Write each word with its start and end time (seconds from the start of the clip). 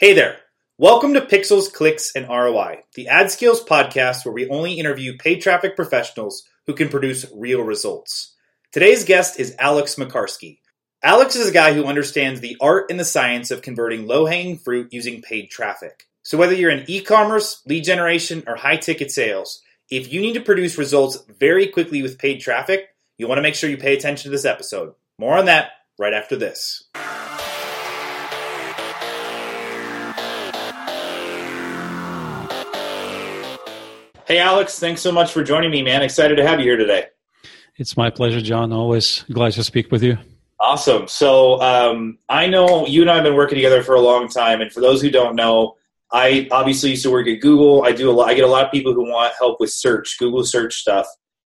Hey 0.00 0.12
there. 0.12 0.36
Welcome 0.78 1.14
to 1.14 1.20
Pixels, 1.20 1.72
Clicks, 1.72 2.12
and 2.14 2.28
ROI, 2.28 2.84
the 2.94 3.08
ad 3.08 3.32
skills 3.32 3.64
podcast 3.64 4.24
where 4.24 4.32
we 4.32 4.48
only 4.48 4.74
interview 4.74 5.18
paid 5.18 5.40
traffic 5.40 5.74
professionals 5.74 6.44
who 6.68 6.74
can 6.74 6.88
produce 6.88 7.26
real 7.34 7.62
results. 7.62 8.36
Today's 8.70 9.02
guest 9.02 9.40
is 9.40 9.56
Alex 9.58 9.96
Makarski. 9.96 10.60
Alex 11.02 11.34
is 11.34 11.48
a 11.48 11.52
guy 11.52 11.72
who 11.72 11.84
understands 11.84 12.40
the 12.40 12.56
art 12.60 12.92
and 12.92 13.00
the 13.00 13.04
science 13.04 13.50
of 13.50 13.60
converting 13.60 14.06
low 14.06 14.24
hanging 14.24 14.56
fruit 14.56 14.92
using 14.92 15.20
paid 15.20 15.50
traffic. 15.50 16.04
So, 16.22 16.38
whether 16.38 16.54
you're 16.54 16.70
in 16.70 16.88
e 16.88 17.00
commerce, 17.00 17.60
lead 17.66 17.82
generation, 17.82 18.44
or 18.46 18.54
high 18.54 18.76
ticket 18.76 19.10
sales, 19.10 19.60
if 19.90 20.12
you 20.12 20.20
need 20.20 20.34
to 20.34 20.40
produce 20.40 20.78
results 20.78 21.24
very 21.40 21.66
quickly 21.66 22.02
with 22.02 22.20
paid 22.20 22.40
traffic, 22.40 22.94
you 23.16 23.26
want 23.26 23.38
to 23.38 23.42
make 23.42 23.56
sure 23.56 23.68
you 23.68 23.76
pay 23.76 23.96
attention 23.96 24.30
to 24.30 24.30
this 24.30 24.44
episode. 24.44 24.94
More 25.18 25.36
on 25.36 25.46
that 25.46 25.72
right 25.98 26.14
after 26.14 26.36
this. 26.36 26.84
Hey, 34.28 34.40
Alex, 34.40 34.78
thanks 34.78 35.00
so 35.00 35.10
much 35.10 35.32
for 35.32 35.42
joining 35.42 35.70
me, 35.70 35.80
man. 35.80 36.02
Excited 36.02 36.36
to 36.36 36.46
have 36.46 36.60
you 36.60 36.66
here 36.66 36.76
today. 36.76 37.06
It's 37.76 37.96
my 37.96 38.10
pleasure, 38.10 38.42
John. 38.42 38.74
Always 38.74 39.24
glad 39.32 39.54
to 39.54 39.64
speak 39.64 39.90
with 39.90 40.02
you. 40.02 40.18
Awesome. 40.60 41.08
So 41.08 41.58
um, 41.62 42.18
I 42.28 42.46
know 42.46 42.86
you 42.86 43.00
and 43.00 43.10
I 43.10 43.14
have 43.14 43.24
been 43.24 43.36
working 43.36 43.56
together 43.56 43.82
for 43.82 43.94
a 43.94 44.02
long 44.02 44.28
time, 44.28 44.60
and 44.60 44.70
for 44.70 44.82
those 44.82 45.00
who 45.00 45.10
don't 45.10 45.34
know, 45.34 45.76
I 46.12 46.46
obviously 46.50 46.90
used 46.90 47.04
to 47.04 47.10
work 47.10 47.26
at 47.26 47.40
Google. 47.40 47.84
I 47.84 47.92
do 47.92 48.10
a 48.10 48.12
lot. 48.12 48.28
I 48.28 48.34
get 48.34 48.44
a 48.44 48.48
lot 48.48 48.66
of 48.66 48.70
people 48.70 48.92
who 48.92 49.10
want 49.10 49.32
help 49.38 49.60
with 49.60 49.70
search, 49.70 50.18
Google 50.18 50.44
search 50.44 50.74
stuff, 50.74 51.06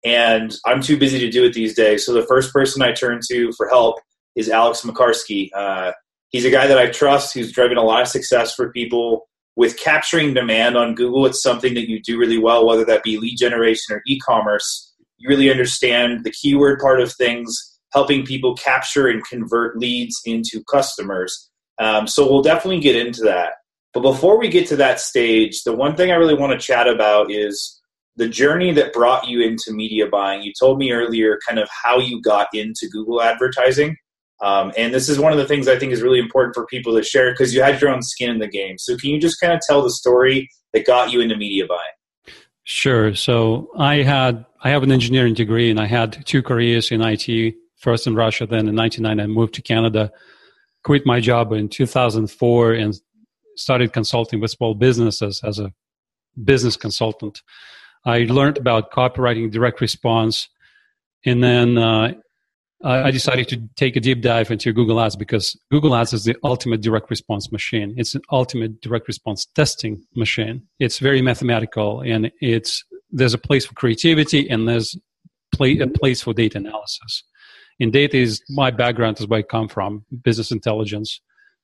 and 0.03 0.55
I'm 0.65 0.81
too 0.81 0.97
busy 0.97 1.19
to 1.19 1.31
do 1.31 1.45
it 1.45 1.53
these 1.53 1.75
days. 1.75 2.07
So 2.07 2.15
the 2.15 2.27
first 2.27 2.55
person 2.55 2.81
I 2.81 2.93
turn 2.93 3.21
to 3.29 3.53
for 3.53 3.69
help 3.69 4.01
is 4.35 4.49
Alex 4.49 4.81
Makarski. 4.81 5.51
Uh, 5.55 5.93
he's 6.31 6.47
a 6.47 6.51
guy 6.51 6.67
that 6.69 6.79
I 6.79 6.87
trust 6.87 7.35
who's 7.35 7.53
driven 7.53 7.77
a 7.77 7.83
lot 7.83 8.01
of 8.01 8.09
success 8.09 8.55
for 8.55 8.73
people 8.73 9.29
with 9.57 9.79
capturing 9.79 10.35
demand 10.35 10.77
on 10.77 10.95
Google, 10.95 11.27
it's 11.27 11.43
something 11.43 11.75
that 11.75 11.89
you 11.89 12.01
do 12.01 12.19
really 12.19 12.39
well, 12.39 12.67
whether 12.67 12.85
that 12.85 13.03
be 13.03 13.19
lead 13.19 13.37
generation 13.37 13.95
or 13.95 14.03
e 14.07 14.19
commerce. 14.21 14.95
You 15.19 15.29
really 15.29 15.51
understand 15.51 16.25
the 16.25 16.33
keyword 16.33 16.81
part 16.81 17.01
of 17.01 17.13
things, 17.13 17.79
helping 17.93 18.25
people 18.25 18.57
capture 18.57 19.09
and 19.09 19.25
convert 19.25 19.79
leads 19.79 20.21
into 20.25 20.63
customers. 20.71 21.51
Um, 21.79 22.07
so 22.07 22.31
we'll 22.31 22.43
definitely 22.43 22.81
get 22.81 22.97
into 22.97 23.23
that. 23.23 23.55
But 23.93 24.01
before 24.01 24.39
we 24.39 24.49
get 24.49 24.67
to 24.69 24.77
that 24.77 25.01
stage, 25.01 25.65
the 25.65 25.75
one 25.75 25.97
thing 25.97 26.11
I 26.11 26.17
really 26.17 26.35
want 26.35 26.53
to 26.53 26.67
chat 26.67 26.89
about 26.89 27.31
is 27.31 27.81
the 28.17 28.29
journey 28.29 28.73
that 28.73 28.93
brought 28.93 29.29
you 29.29 29.43
into 29.43 29.73
media 29.73 30.07
buying. 30.07 30.43
You 30.43 30.53
told 30.59 30.79
me 30.79 30.93
earlier 30.93 31.39
kind 31.47 31.59
of 31.59 31.69
how 31.85 31.99
you 31.99 32.21
got 32.21 32.49
into 32.55 32.89
Google 32.91 33.23
advertising. 33.23 33.97
Um, 34.43 34.73
and 34.77 34.93
this 34.93 35.09
is 35.09 35.21
one 35.21 35.33
of 35.33 35.39
the 35.39 35.47
things 35.47 35.69
I 35.69 35.79
think 35.79 35.93
is 35.93 36.03
really 36.03 36.19
important 36.19 36.55
for 36.55 36.67
people 36.67 36.95
to 36.97 37.03
share 37.03 37.31
because 37.31 37.55
you 37.55 37.63
had 37.63 37.81
your 37.81 37.91
own 37.91 38.03
skin 38.03 38.29
in 38.29 38.39
the 38.41 38.49
game. 38.49 38.77
So 38.77 38.97
can 38.97 39.11
you 39.11 39.21
just 39.21 39.41
kind 39.41 39.53
of 39.53 39.61
tell 39.67 39.83
the 39.83 39.91
story 39.91 40.51
that 40.73 40.85
got 40.85 41.13
you 41.13 41.21
into 41.21 41.37
media 41.37 41.65
buying? 41.67 42.37
Sure. 42.65 43.15
So 43.15 43.71
I 43.79 43.97
had 44.03 44.45
I 44.63 44.71
have 44.71 44.83
an 44.83 44.93
engineering 44.93 45.35
degree 45.35 45.71
and 45.71 45.81
I 45.81 45.87
had 45.87 46.27
two 46.27 46.43
careers 46.43 46.91
in 46.91 47.01
IT. 47.01 47.55
First 47.77 48.07
in 48.07 48.15
Russia, 48.15 48.47
then 48.47 48.69
in 48.69 48.75
'99 48.75 49.21
I 49.21 49.27
moved 49.27 49.55
to 49.55 49.63
Canada. 49.63 50.13
Quit 50.85 51.07
my 51.07 51.21
job 51.21 51.53
in 51.53 51.69
2004 51.69 52.73
and 52.73 53.01
started 53.57 53.93
consulting 53.93 54.41
with 54.41 54.51
small 54.51 54.75
businesses 54.75 55.41
as 55.45 55.59
a 55.59 55.73
business 56.45 56.77
consultant. 56.77 57.43
I 58.05 58.21
learned 58.21 58.59
about 58.59 58.91
copywriting, 58.91 59.51
direct 59.51 59.81
response, 59.81 60.49
and 61.25 61.43
then 61.43 61.79
uh, 61.79 62.15
I 62.85 63.11
decided 63.11 63.49
to 63.49 63.63
take 63.77 63.95
a 63.97 64.01
deep 64.01 64.23
dive 64.23 64.51
into 64.51 64.73
Google 64.73 65.01
Ads 65.01 65.17
because 65.17 65.57
Google 65.71 65.95
Ads 65.95 66.13
is 66.13 66.25
the 66.25 66.37
ultimate 66.43 66.81
direct 66.81 67.11
response 67.11 67.53
machine. 67.53 67.95
It's 67.97 68.15
an 68.15 68.23
ultimate 68.31 68.81
direct 68.81 69.07
response 69.07 69.47
testing 69.55 70.03
machine. 70.17 70.63
It's 70.81 70.99
very 70.99 71.23
mathematical 71.23 72.01
and 72.01 72.31
it's 72.41 72.85
there's 73.13 73.35
a 73.35 73.39
place 73.39 73.67
for 73.67 73.75
creativity 73.75 74.49
and 74.49 74.67
there's 74.69 74.97
a 75.61 75.87
place 75.89 76.23
for 76.23 76.33
data 76.33 76.59
analysis. 76.59 77.23
And 77.79 77.93
data 77.93 78.17
is 78.17 78.43
my 78.49 78.71
background 78.71 79.21
is 79.21 79.29
where 79.29 79.41
I 79.41 79.43
come 79.43 79.69
from, 79.69 80.05
business 80.25 80.51
intelligence, 80.51 81.21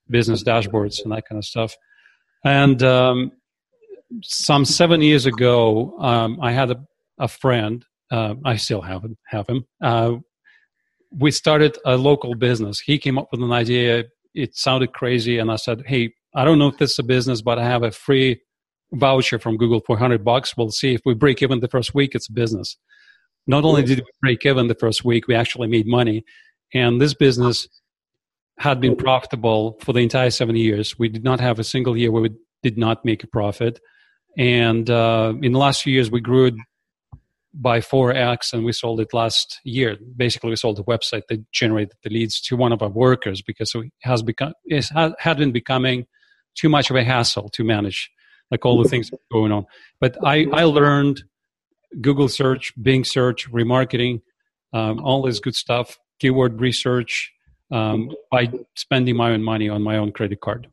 business 0.08 0.42
dashboards, 0.42 1.02
and 1.02 1.12
that 1.12 1.24
kind 1.28 1.38
of 1.38 1.44
stuff. 1.44 1.74
And 2.44 2.82
um, 2.82 3.32
some 4.22 4.64
seven 4.64 5.00
years 5.02 5.26
ago, 5.26 5.98
um, 5.98 6.38
I 6.40 6.52
had 6.52 6.70
a, 6.70 6.84
a 7.18 7.28
friend. 7.28 7.84
Uh, 8.10 8.34
I 8.44 8.56
still 8.56 8.80
have 8.80 9.04
have 9.26 9.46
him. 9.48 9.66
Uh, 9.82 10.16
we 11.10 11.30
started 11.30 11.78
a 11.84 11.96
local 11.96 12.34
business. 12.34 12.80
He 12.80 12.98
came 12.98 13.18
up 13.18 13.28
with 13.30 13.42
an 13.42 13.52
idea. 13.52 14.04
It 14.34 14.56
sounded 14.56 14.92
crazy, 14.92 15.38
and 15.38 15.50
I 15.50 15.56
said, 15.56 15.82
"Hey, 15.86 16.12
I 16.34 16.44
don't 16.44 16.58
know 16.58 16.68
if 16.68 16.78
this 16.78 16.92
is 16.92 16.98
a 16.98 17.04
business, 17.04 17.42
but 17.42 17.58
I 17.58 17.64
have 17.64 17.82
a 17.82 17.90
free 17.90 18.40
voucher 18.92 19.38
from 19.38 19.56
Google 19.56 19.80
for 19.80 19.94
100 19.94 20.24
bucks. 20.24 20.56
We'll 20.56 20.70
see 20.70 20.94
if 20.94 21.00
we 21.04 21.14
break 21.14 21.42
even 21.42 21.60
the 21.60 21.68
first 21.68 21.94
week. 21.94 22.14
It's 22.14 22.28
a 22.28 22.32
business." 22.32 22.76
Not 23.46 23.64
only 23.64 23.82
did 23.82 24.00
we 24.00 24.10
break 24.20 24.44
even 24.44 24.68
the 24.68 24.74
first 24.74 25.04
week, 25.06 25.26
we 25.26 25.34
actually 25.34 25.68
made 25.68 25.86
money, 25.86 26.24
and 26.74 27.00
this 27.00 27.14
business 27.14 27.66
had 28.58 28.80
been 28.80 28.96
profitable 28.96 29.78
for 29.80 29.92
the 29.92 30.00
entire 30.00 30.30
seven 30.30 30.56
years. 30.56 30.98
We 30.98 31.08
did 31.08 31.24
not 31.24 31.40
have 31.40 31.58
a 31.58 31.64
single 31.64 31.96
year 31.96 32.10
where 32.10 32.22
we 32.22 32.30
did 32.62 32.76
not 32.76 33.04
make 33.04 33.22
a 33.22 33.28
profit. 33.28 33.80
And 34.36 34.90
uh, 34.90 35.34
in 35.42 35.52
the 35.52 35.58
last 35.58 35.82
few 35.82 35.92
years, 35.92 36.10
we 36.10 36.20
grew 36.20 36.50
by 37.54 37.80
4x 37.80 38.52
and 38.52 38.64
we 38.64 38.72
sold 38.72 39.00
it 39.00 39.12
last 39.12 39.60
year. 39.64 39.96
Basically 40.16 40.50
we 40.50 40.56
sold 40.56 40.76
the 40.76 40.84
website 40.84 41.22
that 41.28 41.50
generated 41.52 41.94
the 42.02 42.10
leads 42.10 42.40
to 42.42 42.56
one 42.56 42.72
of 42.72 42.82
our 42.82 42.88
workers 42.88 43.42
because 43.42 43.72
it 43.74 43.90
has 44.02 44.22
become 44.22 44.52
it 44.64 44.86
had 45.18 45.38
been 45.38 45.52
becoming 45.52 46.06
too 46.54 46.68
much 46.68 46.90
of 46.90 46.96
a 46.96 47.04
hassle 47.04 47.48
to 47.50 47.64
manage 47.64 48.10
like 48.50 48.64
all 48.64 48.82
the 48.82 48.88
things 48.88 49.10
going 49.32 49.52
on. 49.52 49.66
But 50.00 50.16
i 50.24 50.46
i 50.52 50.64
learned 50.64 51.22
google 52.02 52.28
search 52.28 52.72
bing 52.80 53.02
search 53.02 53.50
remarketing 53.50 54.20
um, 54.74 55.00
all 55.02 55.22
this 55.22 55.40
good 55.40 55.54
stuff 55.54 55.98
keyword 56.20 56.60
research 56.60 57.32
um, 57.72 58.10
by 58.30 58.50
spending 58.76 59.16
my 59.16 59.32
own 59.32 59.42
money 59.42 59.68
on 59.68 59.82
my 59.82 59.96
own 59.96 60.12
credit 60.12 60.40
card. 60.40 60.68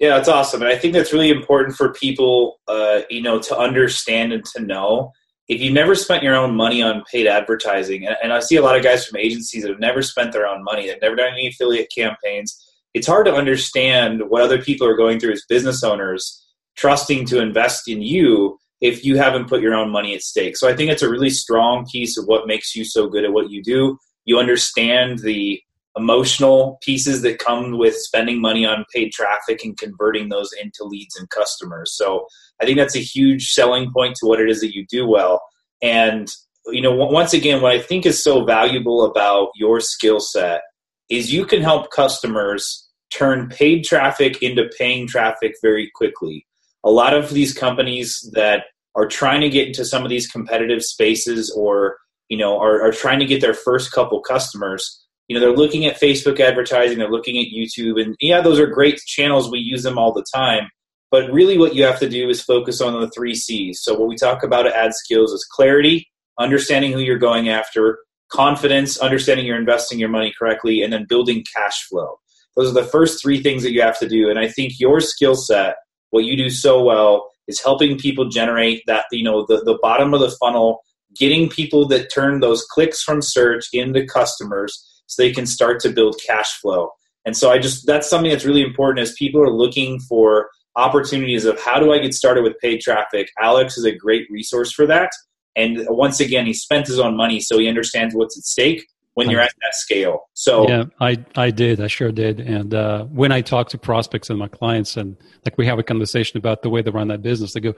Yeah 0.00 0.16
that's 0.16 0.28
awesome. 0.28 0.62
And 0.62 0.70
i 0.70 0.76
think 0.76 0.94
that's 0.94 1.12
really 1.12 1.30
important 1.30 1.76
for 1.76 1.92
people 1.92 2.60
uh, 2.66 3.02
you 3.08 3.22
know 3.22 3.38
to 3.40 3.56
understand 3.56 4.32
and 4.32 4.44
to 4.46 4.60
know 4.60 5.12
if 5.48 5.60
you've 5.60 5.74
never 5.74 5.94
spent 5.94 6.22
your 6.22 6.34
own 6.34 6.54
money 6.54 6.82
on 6.82 7.04
paid 7.10 7.26
advertising, 7.26 8.06
and, 8.06 8.16
and, 8.22 8.32
I 8.32 8.40
see 8.40 8.56
a 8.56 8.62
lot 8.62 8.76
of 8.76 8.82
guys 8.82 9.06
from 9.06 9.18
agencies 9.18 9.62
that 9.62 9.70
have 9.70 9.80
never 9.80 10.02
spent 10.02 10.32
their 10.32 10.46
own 10.46 10.64
money, 10.64 10.86
they've 10.86 11.00
never 11.00 11.16
done 11.16 11.32
any 11.32 11.48
affiliate 11.48 11.90
campaigns, 11.96 12.60
it's 12.94 13.06
hard 13.06 13.26
to 13.26 13.34
understand 13.34 14.22
what 14.28 14.42
other 14.42 14.60
people 14.60 14.86
are 14.86 14.96
going 14.96 15.20
through 15.20 15.32
as 15.32 15.44
business 15.48 15.84
owners, 15.84 16.44
trusting 16.76 17.26
to 17.26 17.40
invest 17.40 17.88
in 17.88 18.02
you 18.02 18.58
if 18.80 19.04
you 19.04 19.16
haven't 19.16 19.48
put 19.48 19.60
your 19.60 19.74
own 19.74 19.90
money 19.90 20.14
at 20.14 20.22
stake. 20.22 20.56
So 20.56 20.68
I 20.68 20.74
think 20.74 20.90
it's 20.90 21.02
a 21.02 21.10
really 21.10 21.30
strong 21.30 21.86
piece 21.86 22.18
of 22.18 22.26
what 22.26 22.46
makes 22.46 22.74
you 22.74 22.84
so 22.84 23.08
good 23.08 23.24
at 23.24 23.32
what 23.32 23.50
you 23.50 23.62
do. 23.62 23.98
You 24.24 24.38
understand 24.38 25.20
the 25.20 25.60
emotional 25.96 26.78
pieces 26.82 27.22
that 27.22 27.38
come 27.38 27.78
with 27.78 27.96
spending 27.96 28.40
money 28.40 28.66
on 28.66 28.84
paid 28.94 29.12
traffic 29.12 29.64
and 29.64 29.78
converting 29.78 30.28
those 30.28 30.50
into 30.60 30.84
leads 30.84 31.16
and 31.16 31.28
customers. 31.30 31.96
So 31.96 32.26
I 32.60 32.66
think 32.66 32.76
that's 32.78 32.96
a 32.96 33.00
huge 33.00 33.52
selling 33.52 33.90
point 33.92 34.16
to 34.16 34.26
what 34.26 34.40
it 34.40 34.50
is 34.50 34.60
that 34.60 34.74
you 34.74 34.86
do 34.88 35.06
well. 35.06 35.42
And 35.82 36.28
you 36.68 36.82
know, 36.82 36.92
once 36.92 37.32
again, 37.32 37.62
what 37.62 37.72
I 37.72 37.78
think 37.78 38.06
is 38.06 38.22
so 38.22 38.44
valuable 38.44 39.04
about 39.04 39.50
your 39.54 39.80
skill 39.80 40.20
set 40.20 40.62
is 41.08 41.32
you 41.32 41.46
can 41.46 41.62
help 41.62 41.90
customers 41.90 42.88
turn 43.12 43.48
paid 43.48 43.84
traffic 43.84 44.42
into 44.42 44.68
paying 44.76 45.06
traffic 45.06 45.54
very 45.62 45.90
quickly. 45.94 46.44
A 46.82 46.90
lot 46.90 47.14
of 47.14 47.30
these 47.30 47.54
companies 47.54 48.28
that 48.34 48.64
are 48.96 49.06
trying 49.06 49.40
to 49.42 49.48
get 49.48 49.68
into 49.68 49.84
some 49.84 50.02
of 50.02 50.10
these 50.10 50.26
competitive 50.26 50.82
spaces 50.82 51.52
or 51.56 51.98
you 52.28 52.36
know 52.36 52.58
are, 52.58 52.82
are 52.82 52.92
trying 52.92 53.20
to 53.20 53.26
get 53.26 53.40
their 53.40 53.54
first 53.54 53.92
couple 53.92 54.20
customers 54.20 55.05
you 55.28 55.34
know 55.34 55.40
they're 55.40 55.56
looking 55.56 55.86
at 55.86 56.00
facebook 56.00 56.40
advertising 56.40 56.98
they're 56.98 57.10
looking 57.10 57.38
at 57.38 57.46
youtube 57.46 58.00
and 58.00 58.14
yeah 58.20 58.40
those 58.40 58.58
are 58.58 58.66
great 58.66 58.98
channels 59.06 59.50
we 59.50 59.58
use 59.58 59.82
them 59.82 59.98
all 59.98 60.12
the 60.12 60.24
time 60.34 60.68
but 61.10 61.32
really 61.32 61.56
what 61.56 61.74
you 61.74 61.84
have 61.84 62.00
to 62.00 62.08
do 62.08 62.28
is 62.28 62.42
focus 62.42 62.80
on 62.80 63.00
the 63.00 63.10
three 63.10 63.34
c's. 63.34 63.80
So 63.82 63.94
what 63.98 64.08
we 64.08 64.16
talk 64.16 64.42
about 64.42 64.66
at 64.66 64.74
ad 64.74 64.92
skills 64.94 65.32
is 65.32 65.44
clarity 65.50 66.08
understanding 66.38 66.92
who 66.92 67.00
you're 67.00 67.18
going 67.18 67.48
after 67.48 67.98
confidence 68.30 68.98
understanding 68.98 69.46
you're 69.46 69.58
investing 69.58 69.98
your 69.98 70.08
money 70.08 70.34
correctly 70.36 70.82
and 70.82 70.92
then 70.92 71.06
building 71.08 71.44
cash 71.54 71.86
flow. 71.88 72.18
Those 72.56 72.70
are 72.70 72.82
the 72.82 72.88
first 72.88 73.22
three 73.22 73.42
things 73.42 73.62
that 73.62 73.72
you 73.72 73.82
have 73.82 73.98
to 74.00 74.08
do 74.08 74.28
and 74.28 74.38
i 74.38 74.48
think 74.48 74.80
your 74.80 75.00
skill 75.00 75.34
set 75.34 75.76
what 76.10 76.24
you 76.24 76.36
do 76.36 76.50
so 76.50 76.82
well 76.82 77.30
is 77.48 77.62
helping 77.62 77.98
people 77.98 78.28
generate 78.28 78.82
that 78.86 79.04
you 79.12 79.22
know 79.22 79.44
the, 79.46 79.62
the 79.64 79.78
bottom 79.82 80.12
of 80.14 80.20
the 80.20 80.34
funnel 80.40 80.80
getting 81.18 81.48
people 81.48 81.86
that 81.88 82.12
turn 82.12 82.40
those 82.40 82.64
clicks 82.64 83.02
from 83.02 83.22
search 83.22 83.66
into 83.72 84.04
customers 84.06 84.95
so 85.06 85.22
they 85.22 85.32
can 85.32 85.46
start 85.46 85.80
to 85.80 85.90
build 85.90 86.20
cash 86.26 86.52
flow. 86.60 86.90
And 87.24 87.36
so 87.36 87.50
I 87.50 87.58
just 87.58 87.86
that's 87.86 88.08
something 88.08 88.30
that's 88.30 88.44
really 88.44 88.62
important 88.62 89.00
as 89.00 89.12
people 89.14 89.42
are 89.42 89.50
looking 89.50 89.98
for 90.00 90.48
opportunities 90.76 91.44
of 91.44 91.58
how 91.60 91.80
do 91.80 91.92
I 91.92 91.98
get 91.98 92.14
started 92.14 92.44
with 92.44 92.58
paid 92.60 92.80
traffic. 92.80 93.30
Alex 93.40 93.76
is 93.78 93.84
a 93.84 93.92
great 93.92 94.26
resource 94.30 94.72
for 94.72 94.86
that. 94.86 95.10
And 95.56 95.86
once 95.88 96.20
again, 96.20 96.46
he 96.46 96.52
spent 96.52 96.86
his 96.86 96.98
own 97.00 97.16
money, 97.16 97.40
so 97.40 97.58
he 97.58 97.66
understands 97.66 98.14
what's 98.14 98.36
at 98.36 98.44
stake. 98.44 98.86
when 99.14 99.30
you're 99.30 99.40
at 99.40 99.52
that 99.62 99.74
scale. 99.74 100.28
So 100.34 100.68
yeah, 100.68 100.84
I 101.00 101.16
I 101.34 101.50
did, 101.50 101.80
I 101.80 101.86
sure 101.86 102.12
did. 102.12 102.38
And 102.38 102.74
uh, 102.74 103.04
when 103.04 103.32
I 103.32 103.40
talk 103.40 103.70
to 103.70 103.78
prospects 103.78 104.28
and 104.28 104.38
my 104.38 104.48
clients, 104.48 104.98
and 104.98 105.16
like 105.46 105.56
we 105.56 105.66
have 105.66 105.78
a 105.78 105.82
conversation 105.82 106.36
about 106.36 106.60
the 106.62 106.68
way 106.68 106.82
they 106.82 106.90
run 106.90 107.08
that 107.08 107.22
business, 107.22 107.54
they 107.54 107.60
go, 107.60 107.74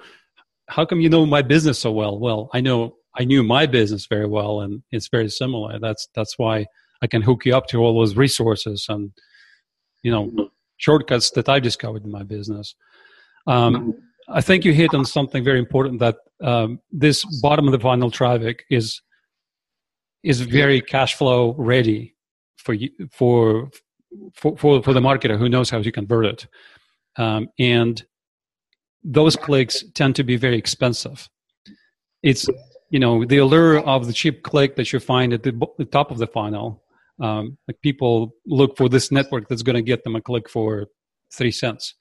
"How 0.69 0.85
come 0.85 1.01
you 1.01 1.09
know 1.09 1.25
my 1.25 1.43
business 1.43 1.79
so 1.79 1.93
well?" 1.93 2.19
Well, 2.19 2.51
I 2.53 2.61
know 2.61 2.97
I 3.17 3.25
knew 3.25 3.45
my 3.45 3.67
business 3.67 4.07
very 4.07 4.27
well, 4.27 4.61
and 4.61 4.83
it's 4.91 5.09
very 5.09 5.29
similar. 5.29 5.79
That's 5.79 6.09
that's 6.15 6.37
why 6.39 6.67
I 7.03 7.07
can 7.07 7.23
hook 7.23 7.45
you 7.45 7.57
up 7.57 7.67
to 7.69 7.79
all 7.79 7.99
those 7.99 8.17
resources 8.17 8.87
and 8.89 9.13
you 10.03 10.11
know 10.11 10.27
mm-hmm. 10.27 10.43
shortcuts 10.77 11.31
that 11.33 11.49
I've 11.49 11.63
discovered 11.63 12.05
in 12.05 12.11
my 12.11 12.23
business. 12.23 12.75
Um, 13.47 13.75
mm-hmm. 13.75 13.91
I 14.29 14.41
think 14.41 14.65
you 14.65 14.75
hit 14.75 14.95
on 14.95 15.05
something 15.05 15.43
very 15.43 15.59
important 15.59 16.01
that 16.01 16.17
um, 16.43 16.81
this 16.91 17.25
bottom 17.41 17.67
of 17.67 17.73
the 17.73 17.79
funnel 17.79 18.11
traffic 18.11 18.65
is 18.71 19.01
is 20.23 20.41
very 20.41 20.81
cash 20.81 21.15
flow 21.15 21.55
ready 21.57 22.15
for 22.57 22.75
you 22.75 22.91
for 23.11 23.71
for 24.35 24.57
for, 24.57 24.83
for 24.83 24.93
the 24.93 25.01
marketer 25.01 25.39
who 25.39 25.49
knows 25.49 25.71
how 25.71 25.81
to 25.81 25.93
convert 25.93 26.27
it, 26.27 26.47
um, 27.17 27.49
and 27.59 28.05
those 29.03 29.37
clicks 29.37 29.85
tend 29.95 30.17
to 30.17 30.25
be 30.25 30.37
very 30.37 30.59
expensive. 30.59 31.29
It's 32.23 32.47
you 32.91 32.99
know 32.99 33.25
the 33.25 33.39
allure 33.39 33.79
of 33.79 34.07
the 34.07 34.13
cheap 34.13 34.43
click 34.43 34.77
that 34.77 34.93
you 34.93 35.01
find 35.01 35.33
at 35.33 35.43
the, 35.43 35.53
the 35.79 35.85
top 35.85 36.11
of 36.11 36.19
the 36.19 36.27
funnel. 36.27 36.83
Um, 37.21 37.59
like 37.67 37.81
people 37.83 38.33
look 38.47 38.77
for 38.77 38.89
this 38.89 39.11
network 39.11 39.49
that's 39.49 39.63
going 39.63 39.77
to 39.77 39.83
get 39.83 40.05
them 40.05 40.17
a 40.17 40.21
click 40.21 40.49
for 40.49 40.87
three 41.33 41.51
cents. 41.51 41.95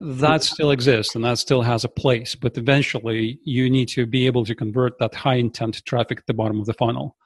That 0.00 0.44
still 0.44 0.70
exists 0.70 1.14
and 1.14 1.24
that 1.24 1.38
still 1.38 1.62
has 1.62 1.82
a 1.82 1.88
place 1.88 2.36
but 2.36 2.56
eventually 2.56 3.40
you 3.44 3.68
need 3.68 3.88
to 3.88 4.06
be 4.06 4.26
able 4.26 4.44
to 4.44 4.54
convert 4.54 4.98
that 5.00 5.14
high 5.14 5.34
intent 5.34 5.84
traffic 5.86 6.18
at 6.18 6.26
the 6.26 6.34
bottom 6.34 6.60
of 6.60 6.66
the 6.66 6.74
funnel. 6.74 7.16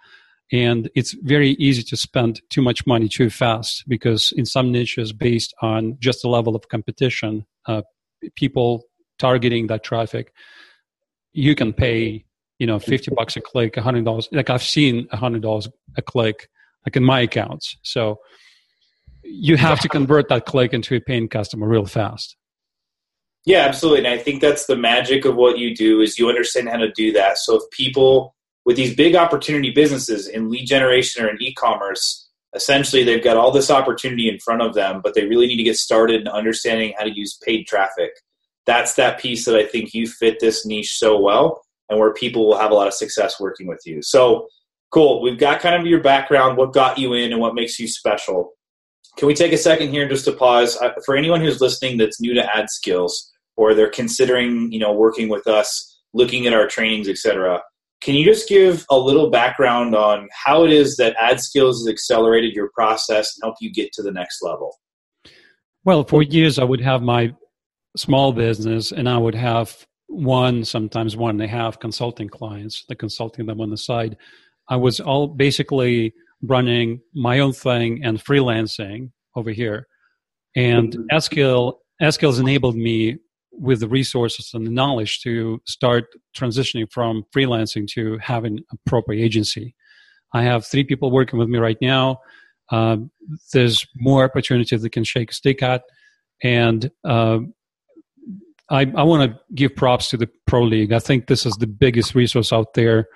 And 0.51 0.91
it's 0.95 1.13
very 1.23 1.51
easy 1.53 1.83
to 1.83 1.97
spend 1.97 2.41
too 2.51 2.63
much 2.63 2.87
money 2.87 3.09
too 3.09 3.31
fast 3.31 3.85
because 3.89 4.33
in 4.37 4.47
some 4.47 4.73
niches 4.73 5.13
based 5.13 5.55
on 5.61 5.97
just 5.99 6.23
the 6.23 6.29
level 6.29 6.57
of 6.57 6.69
competition 6.69 7.45
uh, 7.67 7.83
people 8.37 8.85
targeting 9.19 9.67
that 9.67 9.85
traffic 9.85 10.33
you 11.33 11.55
can 11.55 11.73
pay 11.73 12.25
you 12.59 12.67
know 12.67 12.79
50 12.79 13.13
bucks 13.17 13.37
a 13.37 13.41
click 13.41 13.75
$100 13.75 14.29
like 14.33 14.51
i've 14.51 14.63
seen 14.63 15.07
$100 15.09 15.69
a 15.97 16.03
click 16.03 16.49
like 16.87 16.97
in 16.97 17.05
my 17.05 17.21
accounts 17.21 17.77
so 17.83 18.19
you 19.23 19.57
have 19.57 19.81
to 19.81 19.89
convert 19.89 20.29
that 20.29 20.47
click 20.47 20.73
into 20.73 20.95
a 20.97 21.01
paying 21.01 21.29
customer 21.29 21.69
real 21.69 21.87
fast 21.87 22.37
yeah, 23.45 23.65
absolutely. 23.65 24.07
And 24.07 24.15
I 24.15 24.19
think 24.19 24.41
that's 24.41 24.67
the 24.67 24.77
magic 24.77 25.25
of 25.25 25.35
what 25.35 25.59
you 25.59 25.75
do 25.75 26.01
is 26.01 26.19
you 26.19 26.29
understand 26.29 26.69
how 26.69 26.77
to 26.77 26.93
do 26.93 27.13
that. 27.13 27.39
So 27.39 27.57
if 27.57 27.63
people 27.71 28.35
with 28.65 28.77
these 28.77 28.95
big 28.95 29.17
opportunity 29.17 29.71
businesses 29.71 30.29
in 30.29 30.49
lead 30.49 30.67
generation 30.67 31.25
or 31.25 31.29
in 31.29 31.43
e-commerce, 31.43 32.29
essentially 32.55 33.03
they've 33.03 33.25
got 33.25 33.37
all 33.37 33.51
this 33.51 33.71
opportunity 33.71 34.29
in 34.29 34.39
front 34.39 34.63
of 34.63 34.75
them, 34.75 35.01
but 35.03 35.15
they 35.15 35.27
really 35.27 35.49
need 35.49 35.57
to 35.57 35.65
get 35.65 35.77
started 35.77 36.21
in 36.21 36.29
understanding 36.29 36.95
how 36.97 37.05
to 37.05 37.13
use 37.13 37.39
paid 37.43 37.67
traffic. 37.67 38.13
That's 38.67 38.95
that 38.95 39.19
piece 39.19 39.45
that 39.47 39.57
I 39.57 39.67
think 39.67 39.93
you 39.93 40.07
fit 40.07 40.39
this 40.39 40.65
niche 40.65 40.97
so 40.97 41.19
well 41.19 41.63
and 41.89 41.99
where 41.99 42.13
people 42.13 42.47
will 42.47 42.59
have 42.59 42.71
a 42.71 42.75
lot 42.75 42.87
of 42.87 42.95
success 42.95 43.41
working 43.41 43.67
with 43.67 43.81
you. 43.85 44.01
So 44.03 44.47
cool. 44.93 45.23
We've 45.23 45.39
got 45.39 45.61
kind 45.61 45.75
of 45.75 45.87
your 45.87 46.01
background, 46.01 46.57
what 46.57 46.73
got 46.73 46.99
you 46.99 47.15
in 47.15 47.33
and 47.33 47.41
what 47.41 47.55
makes 47.55 47.79
you 47.79 47.89
special. 47.89 48.53
Can 49.19 49.27
we 49.27 49.35
take 49.35 49.53
a 49.53 49.59
second 49.59 49.91
here 49.91 50.09
just 50.09 50.25
to 50.27 50.33
pause? 50.33 50.79
For 51.05 51.17
anyone 51.17 51.41
who's 51.41 51.61
listening 51.61 51.99
that's 51.99 52.21
new 52.21 52.35
to 52.35 52.57
ad 52.57 52.71
skills, 52.71 53.33
or 53.57 53.75
they're 53.75 53.91
considering 53.91 54.71
you 54.73 54.79
know 54.79 54.93
working 54.93 55.29
with 55.29 55.47
us 55.47 56.01
looking 56.15 56.47
at 56.47 56.53
our 56.53 56.67
trainings 56.67 57.09
etc 57.09 57.61
can 58.01 58.15
you 58.15 58.25
just 58.25 58.49
give 58.49 58.85
a 58.91 58.99
little 58.99 59.31
background 59.31 59.95
on 59.95 60.29
how 60.45 60.65
it 60.65 60.73
is 60.73 60.97
that 60.97 61.15
ad 61.21 61.41
skills 61.41 61.81
has 61.81 61.89
accelerated 61.89 62.53
your 62.53 62.71
process 62.75 63.37
and 63.37 63.47
help 63.47 63.57
you 63.61 63.73
get 63.73 63.93
to 63.93 64.03
the 64.03 64.13
next 64.13 64.43
level 64.43 64.77
well 65.85 66.05
for 66.05 66.23
years 66.23 66.59
i 66.59 66.65
would 66.65 66.81
have 66.81 67.03
my 67.03 67.35
small 67.97 68.33
business 68.33 68.93
and 68.93 69.09
i 69.09 69.19
would 69.19 69.35
have 69.35 69.87
one 70.09 70.65
sometimes 70.65 71.17
one 71.17 71.31
and 71.31 71.43
a 71.43 71.49
half 71.49 71.79
consulting 71.79 72.29
clients 72.29 72.85
the 72.89 72.95
consulting 72.95 73.47
them 73.47 73.61
on 73.61 73.71
the 73.71 73.77
side 73.77 74.17
i 74.69 74.77
was 74.77 75.01
all 75.01 75.29
basically 75.29 76.13
running 76.43 77.01
my 77.15 77.39
own 77.39 77.53
thing 77.53 78.03
and 78.05 78.23
freelancing 78.23 79.11
over 79.37 79.51
here 79.51 79.87
and 80.55 80.93
mm-hmm. 80.93 81.17
AdSkill 82.03 82.39
enabled 82.39 82.77
me 82.77 83.19
with 83.53 83.81
the 83.81 83.89
resources 83.89 84.51
and 84.55 84.67
the 84.67 84.71
knowledge 84.71 85.21
to 85.21 85.61
start 85.67 86.07
transitioning 86.37 86.91
from 86.91 87.25
freelancing 87.35 87.87
to 87.87 88.19
having 88.19 88.61
a 88.73 88.77
proper 88.87 89.13
agency. 89.13 89.75
I 90.33 90.43
have 90.43 90.67
three 90.67 90.85
people 90.85 91.11
working 91.11 91.39
with 91.39 91.49
me 91.49 91.59
right 91.59 91.77
now. 91.81 92.21
Uh, 92.71 92.97
there's 93.53 93.87
more 93.97 94.25
opportunity 94.25 94.77
that 94.77 94.91
can 94.91 95.05
shake 95.05 95.31
a 95.31 95.35
stick 95.35 95.63
at, 95.63 95.83
and 96.43 96.91
uh, 97.05 97.41
I, 98.71 98.81
I 98.97 99.03
want 99.03 99.31
to 99.31 99.39
give 99.55 99.77
props 99.77 100.09
to 100.11 100.17
the 100.17 100.31
Pro 100.47 100.63
League. 100.63 100.93
I 100.93 100.99
think 100.99 101.27
this 101.27 101.45
is 101.45 101.55
the 101.57 101.67
biggest 101.67 102.15
resource 102.15 102.53
out 102.53 102.73
there. 102.75 103.09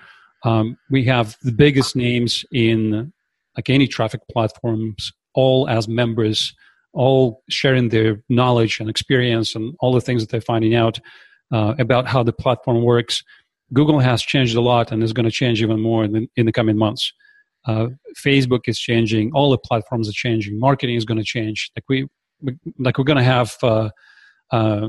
Um, 0.45 0.77
we 0.91 1.05
have 1.05 1.37
the 1.43 1.53
biggest 1.53 1.97
names 1.97 2.45
in 2.53 3.13
like 3.57 3.71
any 3.71 3.87
traffic 3.87 4.21
platforms, 4.31 5.13
all 5.35 5.69
as 5.69 5.89
members 5.89 6.55
all 6.97 7.43
sharing 7.51 7.91
their 7.91 8.23
knowledge 8.31 8.81
and 8.81 8.89
experience 8.89 9.55
and 9.55 9.75
all 9.81 9.93
the 9.93 10.01
things 10.01 10.23
that 10.23 10.31
they're 10.31 10.41
finding 10.41 10.75
out 10.75 10.99
uh, 11.53 11.75
about 11.79 12.09
how 12.09 12.23
the 12.23 12.33
platform 12.33 12.83
works. 12.83 13.23
Google 13.73 14.01
has 14.01 14.23
changed 14.23 14.57
a 14.57 14.61
lot 14.61 14.91
and 14.91 15.03
is 15.03 15.13
going 15.13 15.25
to 15.25 15.31
change 15.31 15.63
even 15.63 15.81
more 15.81 16.05
in 16.05 16.13
the, 16.13 16.27
in 16.37 16.47
the 16.47 16.53
coming 16.53 16.77
months. 16.77 17.13
Uh, 17.67 17.89
Facebook 18.17 18.61
is 18.67 18.79
changing. 18.79 19.31
All 19.35 19.51
the 19.51 19.59
platforms 19.59 20.09
are 20.09 20.13
changing. 20.13 20.59
Marketing 20.59 20.97
is 20.97 21.05
going 21.05 21.19
to 21.19 21.25
change. 21.25 21.71
Like 21.77 21.85
we, 21.89 22.09
like 22.79 22.97
we're 22.97 23.05
going 23.05 23.19
to 23.19 23.25
have 23.25 23.55
uh, 23.63 23.91
uh, 24.51 24.89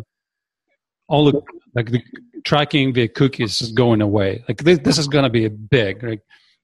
all 1.08 1.26
the 1.26 1.42
like 1.76 1.92
the 1.92 2.02
tracking 2.46 2.94
the 2.94 3.08
cookies 3.08 3.62
is 3.62 3.72
going 3.72 4.02
away. 4.02 4.44
Like 4.48 4.64
this, 4.64 4.80
this 4.80 4.98
is 4.98 5.08
going 5.08 5.24
to 5.24 5.30
be 5.30 5.48
big. 5.48 6.04
Right? 6.04 6.20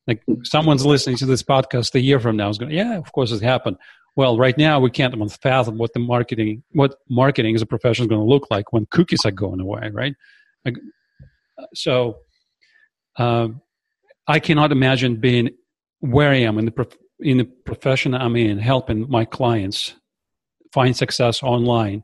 Like 0.07 0.23
someone's 0.43 0.85
listening 0.85 1.17
to 1.17 1.25
this 1.25 1.43
podcast 1.43 1.95
a 1.95 2.01
year 2.01 2.19
from 2.19 2.35
now 2.37 2.49
is 2.49 2.57
going, 2.57 2.71
yeah, 2.71 2.97
of 2.97 3.11
course 3.11 3.31
it 3.31 3.41
happened 3.41 3.77
well, 4.15 4.37
right 4.37 4.57
now 4.57 4.79
we 4.79 4.91
can't 4.91 5.13
even 5.13 5.29
fathom 5.29 5.77
what 5.77 5.93
the 5.93 5.99
marketing, 5.99 6.63
what 6.71 6.95
marketing 7.09 7.55
as 7.55 7.61
a 7.61 7.65
profession 7.65 8.03
is 8.03 8.07
going 8.07 8.21
to 8.21 8.27
look 8.27 8.47
like 8.51 8.71
when 8.71 8.85
cookies 8.91 9.25
are 9.25 9.31
going 9.31 9.59
away, 9.59 9.89
right? 9.91 10.13
Like, 10.65 10.75
So, 11.73 12.17
um, 13.17 13.61
I 14.27 14.39
cannot 14.39 14.71
imagine 14.71 15.17
being 15.17 15.49
where 15.99 16.29
I 16.29 16.37
am 16.37 16.57
in 16.57 16.65
the 16.65 16.71
prof- 16.71 16.97
in 17.19 17.37
the 17.37 17.45
profession 17.45 18.13
I'm 18.13 18.35
in, 18.35 18.57
helping 18.59 19.09
my 19.09 19.25
clients 19.25 19.95
find 20.73 20.95
success 20.95 21.43
online. 21.43 22.03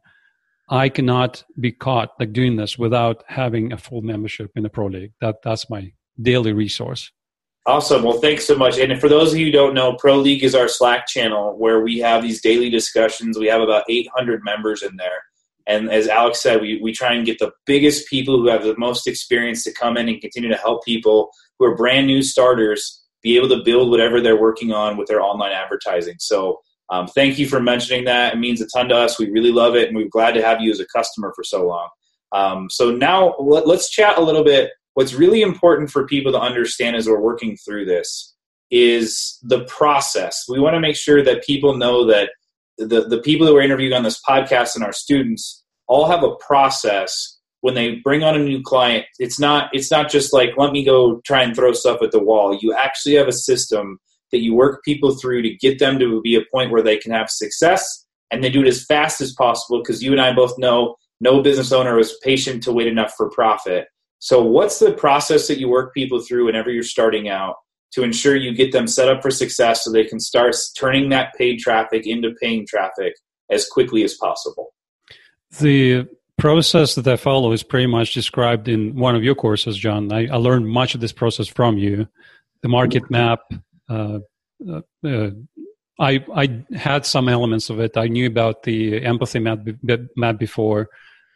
I 0.70 0.90
cannot 0.90 1.44
be 1.60 1.72
caught 1.72 2.12
like 2.20 2.34
doing 2.34 2.56
this 2.56 2.78
without 2.78 3.24
having 3.28 3.74
a 3.74 3.78
full 3.78 4.02
membership 4.02 4.52
in 4.56 4.64
the 4.64 4.70
pro 4.70 4.88
league. 4.88 5.14
That 5.22 5.38
that's 5.44 5.70
my 5.70 5.92
daily 6.22 6.54
resource. 6.54 7.12
Awesome. 7.66 8.04
Well, 8.04 8.20
thanks 8.20 8.46
so 8.46 8.56
much. 8.56 8.80
And 8.80 9.00
for 9.00 9.10
those 9.10 9.32
of 9.32 9.40
you 9.40 9.48
who 9.48 9.52
don't 9.52 9.74
know, 9.74 9.94
Pro 9.94 10.18
League 10.18 10.44
is 10.44 10.56
our 10.56 10.68
Slack 10.68 11.06
channel 11.08 11.56
where 11.58 11.82
we 11.82 12.00
have 12.00 12.24
these 12.24 12.42
daily 12.42 12.70
discussions. 12.70 13.38
We 13.38 13.48
have 13.48 13.62
about 13.62 13.84
800 13.88 14.44
members 14.44 14.82
in 14.82 14.96
there. 14.96 15.24
And 15.68 15.92
as 15.92 16.08
Alex 16.08 16.42
said, 16.42 16.62
we, 16.62 16.80
we 16.82 16.92
try 16.94 17.14
and 17.14 17.26
get 17.26 17.38
the 17.38 17.52
biggest 17.68 18.08
people 18.08 18.40
who 18.40 18.48
have 18.48 18.64
the 18.64 18.78
most 18.78 19.06
experience 19.06 19.64
to 19.66 19.74
come 19.74 19.98
in 19.98 20.10
and 20.10 20.20
continue 20.20 20.50
to 20.50 20.56
help 20.56 20.84
people 20.84 21.30
who 21.60 21.66
are 21.66 21.76
brand 21.76 22.08
new 22.08 22.24
starters 22.24 23.04
be 23.22 23.38
able 23.38 23.50
to 23.50 23.64
build 23.64 23.92
whatever 23.92 24.20
they're 24.20 24.40
working 24.40 24.72
on 24.72 24.98
with 24.98 25.08
their 25.08 25.22
online 25.22 25.52
advertising. 25.52 26.16
So 26.18 26.62
um, 26.92 27.08
thank 27.08 27.38
you 27.38 27.48
for 27.48 27.60
mentioning 27.60 28.06
that. 28.06 28.34
It 28.34 28.38
means 28.38 28.62
a 28.62 28.68
ton 28.68 28.90
to 28.90 28.96
us. 28.96 29.20
We 29.20 29.30
really 29.30 29.52
love 29.52 29.76
it, 29.76 29.88
and 29.88 29.98
we're 29.98 30.08
glad 30.08 30.34
to 30.34 30.42
have 30.42 30.62
you 30.62 30.72
as 30.72 30.80
a 30.80 30.88
customer 30.88 31.32
for 31.36 31.44
so 31.44 31.68
long. 31.68 31.90
Um, 32.32 32.70
so 32.70 32.92
now 32.92 33.36
let, 33.40 33.68
let's 33.68 33.90
chat 33.90 34.18
a 34.18 34.22
little 34.22 34.44
bit 34.44 34.72
what's 34.94 35.14
really 35.14 35.42
important 35.42 35.90
for 35.90 36.06
people 36.06 36.32
to 36.32 36.40
understand 36.40 36.96
as 36.96 37.08
we're 37.08 37.22
working 37.22 37.58
through 37.66 37.86
this 37.86 38.36
is 38.70 39.40
the 39.44 39.64
process. 39.66 40.44
We 40.48 40.60
want 40.60 40.76
to 40.76 40.80
make 40.80 40.96
sure 40.96 41.24
that 41.24 41.44
people 41.44 41.78
know 41.78 42.06
that 42.08 42.32
the, 42.78 43.08
the 43.08 43.22
people 43.22 43.46
that 43.46 43.54
we're 43.54 43.62
interviewing 43.62 43.94
on 43.94 44.04
this 44.04 44.22
podcast 44.28 44.76
and 44.76 44.84
our 44.84 44.94
students 44.94 45.64
all 45.88 46.10
have 46.10 46.24
a 46.24 46.36
process 46.36 47.38
when 47.62 47.74
they 47.74 47.96
bring 47.96 48.24
on 48.24 48.36
a 48.36 48.44
new 48.44 48.62
client 48.62 49.06
it's 49.18 49.38
not 49.38 49.70
it's 49.74 49.92
not 49.92 50.10
just 50.10 50.32
like 50.32 50.52
let 50.56 50.72
me 50.72 50.86
go 50.86 51.20
try 51.26 51.42
and 51.42 51.56
throw 51.56 51.74
stuff 51.74 52.02
at 52.02 52.12
the 52.12 52.20
wall 52.20 52.58
you 52.62 52.74
actually 52.74 53.16
have 53.16 53.28
a 53.28 53.34
system 53.34 54.00
that 54.32 54.40
you 54.40 54.54
work 54.54 54.84
people 54.84 55.16
through 55.16 55.42
to 55.42 55.56
get 55.56 55.80
them 55.80 56.00
to 56.00 56.22
be 56.22 56.36
a 56.36 56.42
point 56.52 56.72
where 56.72 56.84
they 56.84 56.98
can 56.98 57.12
have 57.12 57.30
success 57.30 58.06
and 58.32 58.44
they 58.44 58.50
do 58.50 58.62
it 58.62 58.68
as 58.68 58.86
fast 58.86 59.22
as 59.22 59.34
possible 59.34 59.80
because 59.80 60.04
you 60.04 60.12
and 60.12 60.22
i 60.22 60.32
both 60.34 60.58
know 60.58 60.96
no 61.22 61.42
business 61.42 61.72
owner 61.72 62.00
is 62.00 62.18
patient 62.24 62.64
to 62.64 62.72
wait 62.72 62.88
enough 62.88 63.14
for 63.18 63.30
profit 63.30 63.88
so, 64.20 64.44
what's 64.44 64.80
the 64.80 64.92
process 64.92 65.48
that 65.48 65.60
you 65.60 65.70
work 65.70 65.94
people 65.94 66.20
through 66.20 66.46
whenever 66.46 66.70
you're 66.70 66.84
starting 66.84 67.30
out 67.30 67.56
to 67.94 68.04
ensure 68.04 68.36
you 68.36 68.54
get 68.54 68.74
them 68.74 68.86
set 68.86 69.08
up 69.08 69.22
for 69.22 69.32
success 69.32 69.84
so 69.84 69.92
they 69.92 70.04
can 70.04 70.20
start 70.20 70.56
turning 70.78 71.10
that 71.10 71.34
paid 71.36 71.60
traffic 71.60 72.06
into 72.06 72.36
paying 72.42 72.68
traffic 72.68 73.14
as 73.50 73.68
quickly 73.68 74.04
as 74.04 74.16
possible? 74.16 74.74
The 75.60 76.08
process 76.38 76.96
that 76.96 77.08
I 77.08 77.16
follow 77.16 77.54
is 77.54 77.64
pretty 77.64 77.88
much 77.88 78.14
described 78.14 78.68
in 78.68 78.96
one 78.96 79.16
of 79.16 79.24
your 79.24 79.36
courses, 79.36 79.78
John. 79.78 80.12
I, 80.12 80.28
I 80.28 80.36
learned 80.36 80.68
much 80.68 80.96
of 80.96 81.02
this 81.02 81.14
process 81.14 81.48
from 81.48 81.78
you 81.78 82.08
the 82.62 82.68
market 82.68 83.10
map, 83.10 83.40
uh, 83.90 84.20
uh, 85.06 85.30
I 86.00 86.24
I 86.34 86.64
had 86.76 87.06
some 87.06 87.28
elements 87.30 87.70
of 87.70 87.80
it. 87.80 87.98
I 87.98 88.08
knew 88.08 88.28
about 88.28 88.64
the 88.64 89.04
empathy 89.04 89.40
map, 89.40 89.60
map 90.16 90.40
before. 90.40 90.90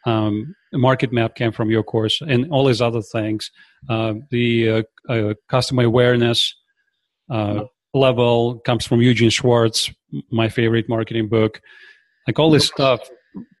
Um, 0.06 0.54
market 0.72 1.12
map 1.12 1.34
came 1.34 1.52
from 1.52 1.70
your 1.70 1.82
course, 1.82 2.20
and 2.20 2.50
all 2.50 2.66
these 2.66 2.80
other 2.80 3.02
things. 3.02 3.50
Uh, 3.88 4.14
the 4.30 4.70
uh, 4.70 4.82
uh, 5.08 5.34
customer 5.48 5.84
awareness 5.84 6.54
uh, 7.30 7.64
level 7.94 8.58
comes 8.60 8.86
from 8.86 9.00
Eugene 9.00 9.30
Schwartz, 9.30 9.90
my 10.30 10.48
favorite 10.48 10.88
marketing 10.88 11.28
book. 11.28 11.60
Like 12.26 12.38
all 12.38 12.50
this 12.50 12.66
stuff 12.66 13.00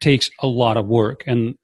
takes 0.00 0.30
a 0.40 0.46
lot 0.46 0.76
of 0.76 0.86
work, 0.86 1.24
and 1.26 1.54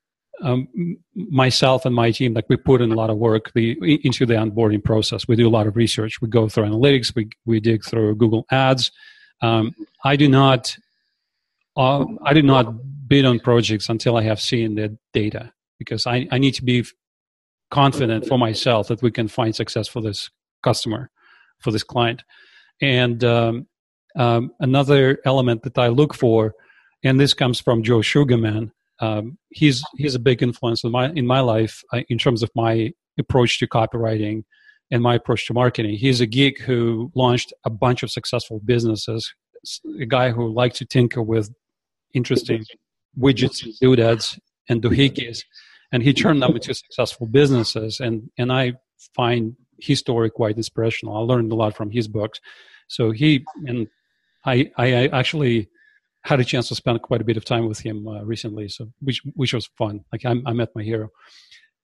um, 0.42 0.68
myself 1.14 1.84
and 1.84 1.94
my 1.94 2.10
team, 2.10 2.34
like 2.34 2.48
we 2.48 2.56
put 2.56 2.80
in 2.80 2.92
a 2.92 2.94
lot 2.94 3.10
of 3.10 3.18
work 3.18 3.52
the, 3.54 3.76
into 4.04 4.26
the 4.26 4.34
onboarding 4.34 4.82
process. 4.82 5.28
We 5.28 5.36
do 5.36 5.48
a 5.48 5.50
lot 5.50 5.66
of 5.66 5.76
research. 5.76 6.20
We 6.20 6.28
go 6.28 6.48
through 6.48 6.64
analytics. 6.64 7.14
We 7.14 7.30
we 7.44 7.60
dig 7.60 7.84
through 7.84 8.16
Google 8.16 8.46
Ads. 8.50 8.90
Um, 9.42 9.74
I 10.04 10.16
do 10.16 10.28
not. 10.28 10.76
Uh, 11.76 12.04
I 12.24 12.34
do 12.34 12.42
not 12.42 12.74
bid 13.08 13.24
on 13.24 13.40
projects 13.40 13.88
until 13.88 14.16
I 14.16 14.22
have 14.22 14.40
seen 14.40 14.74
the 14.74 14.96
data 15.12 15.52
because 15.78 16.06
I, 16.06 16.28
I 16.30 16.38
need 16.38 16.54
to 16.54 16.64
be 16.64 16.84
confident 17.70 18.26
for 18.26 18.38
myself 18.38 18.88
that 18.88 19.02
we 19.02 19.10
can 19.10 19.28
find 19.28 19.54
success 19.54 19.88
for 19.88 20.02
this 20.02 20.30
customer, 20.62 21.10
for 21.58 21.70
this 21.70 21.82
client. 21.82 22.22
And 22.80 23.22
um, 23.24 23.66
um, 24.16 24.52
another 24.60 25.18
element 25.24 25.62
that 25.62 25.78
I 25.78 25.88
look 25.88 26.14
for, 26.14 26.54
and 27.02 27.18
this 27.18 27.34
comes 27.34 27.60
from 27.60 27.82
Joe 27.82 28.02
Sugarman, 28.02 28.72
um, 29.00 29.38
he's 29.50 29.82
he's 29.96 30.14
a 30.14 30.18
big 30.18 30.42
influence 30.42 30.84
in 30.84 30.90
my 30.90 31.10
in 31.10 31.26
my 31.26 31.40
life 31.40 31.82
uh, 31.92 32.02
in 32.08 32.18
terms 32.18 32.42
of 32.42 32.50
my 32.54 32.92
approach 33.18 33.58
to 33.58 33.66
copywriting 33.66 34.44
and 34.90 35.02
my 35.02 35.14
approach 35.14 35.46
to 35.46 35.54
marketing. 35.54 35.96
He's 35.96 36.20
a 36.20 36.26
geek 36.26 36.60
who 36.60 37.10
launched 37.14 37.52
a 37.64 37.70
bunch 37.70 38.02
of 38.02 38.10
successful 38.10 38.60
businesses. 38.64 39.32
A 40.00 40.06
guy 40.06 40.30
who 40.30 40.52
likes 40.52 40.78
to 40.78 40.86
tinker 40.86 41.22
with 41.22 41.52
interesting 42.14 42.64
widgets, 43.18 43.62
doodads, 43.80 44.38
and 44.68 44.82
doohickeys, 44.82 45.44
and 45.92 46.02
he 46.02 46.12
turned 46.12 46.42
them 46.42 46.54
into 46.54 46.74
successful 46.74 47.26
businesses. 47.26 48.00
And 48.00 48.30
and 48.38 48.52
I 48.52 48.74
find 49.14 49.56
his 49.78 49.98
story 49.98 50.30
quite 50.30 50.56
inspirational. 50.56 51.16
I 51.16 51.20
learned 51.20 51.52
a 51.52 51.54
lot 51.54 51.74
from 51.74 51.90
his 51.90 52.06
books. 52.08 52.40
So 52.88 53.12
he 53.12 53.44
and 53.66 53.88
I 54.44 54.70
I 54.76 55.06
actually 55.08 55.68
had 56.22 56.40
a 56.40 56.44
chance 56.44 56.68
to 56.68 56.74
spend 56.74 57.00
quite 57.02 57.20
a 57.20 57.24
bit 57.24 57.36
of 57.36 57.44
time 57.44 57.66
with 57.66 57.80
him 57.80 58.06
uh, 58.06 58.22
recently, 58.22 58.68
so 58.68 58.90
which 59.00 59.22
which 59.34 59.54
was 59.54 59.66
fun. 59.78 60.04
Like 60.12 60.24
I, 60.24 60.34
I 60.46 60.52
met 60.52 60.68
my 60.74 60.82
hero. 60.82 61.08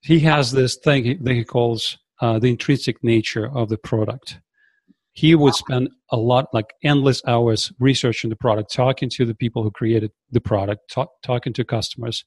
He 0.01 0.21
has 0.21 0.53
this 0.53 0.77
thing 0.77 1.19
that 1.23 1.35
he 1.35 1.45
calls 1.45 1.99
uh, 2.21 2.39
the 2.39 2.51
intrinsic 2.51 3.03
nature 3.03 3.51
of 3.53 3.69
the 3.69 3.79
product. 3.79 4.39
He 5.13 5.35
would 5.35 5.55
spend 5.55 5.89
a 6.11 6.17
lot, 6.19 6.49
like 6.53 6.75
endless 6.85 7.23
hours, 7.27 7.73
researching 7.81 8.29
the 8.29 8.37
product, 8.37 8.73
talking 8.73 9.09
to 9.15 9.25
the 9.25 9.35
people 9.35 9.63
who 9.63 9.71
created 9.71 10.13
the 10.31 10.43
product, 10.43 10.91
talk, 10.91 11.09
talking 11.23 11.55
to 11.55 11.65
customers, 11.65 12.23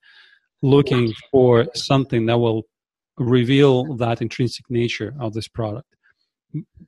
looking 0.64 1.14
for 1.32 1.68
something 1.76 2.26
that 2.26 2.40
will 2.40 2.64
reveal 3.18 3.96
that 3.98 4.22
intrinsic 4.22 4.66
nature 4.70 5.14
of 5.20 5.34
this 5.34 5.48
product. 5.48 5.88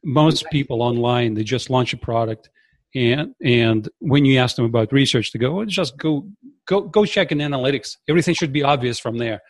Most 0.04 0.46
people 0.51 0.82
online, 0.82 1.36
they 1.36 1.44
just 1.44 1.70
launch 1.70 1.94
a 1.94 1.98
product 1.98 2.50
and 2.95 3.33
and 3.43 3.89
when 4.00 4.25
you 4.25 4.38
ask 4.38 4.55
them 4.55 4.65
about 4.65 4.91
research 4.91 5.31
they 5.31 5.39
go 5.39 5.60
oh, 5.60 5.65
just 5.65 5.98
go 5.98 6.27
go 6.65 6.81
go 6.81 7.05
check 7.05 7.31
in 7.31 7.39
analytics. 7.39 7.98
Everything 8.07 8.33
should 8.33 8.53
be 8.53 8.63
obvious 8.63 9.00
from 9.00 9.17
there. 9.17 9.41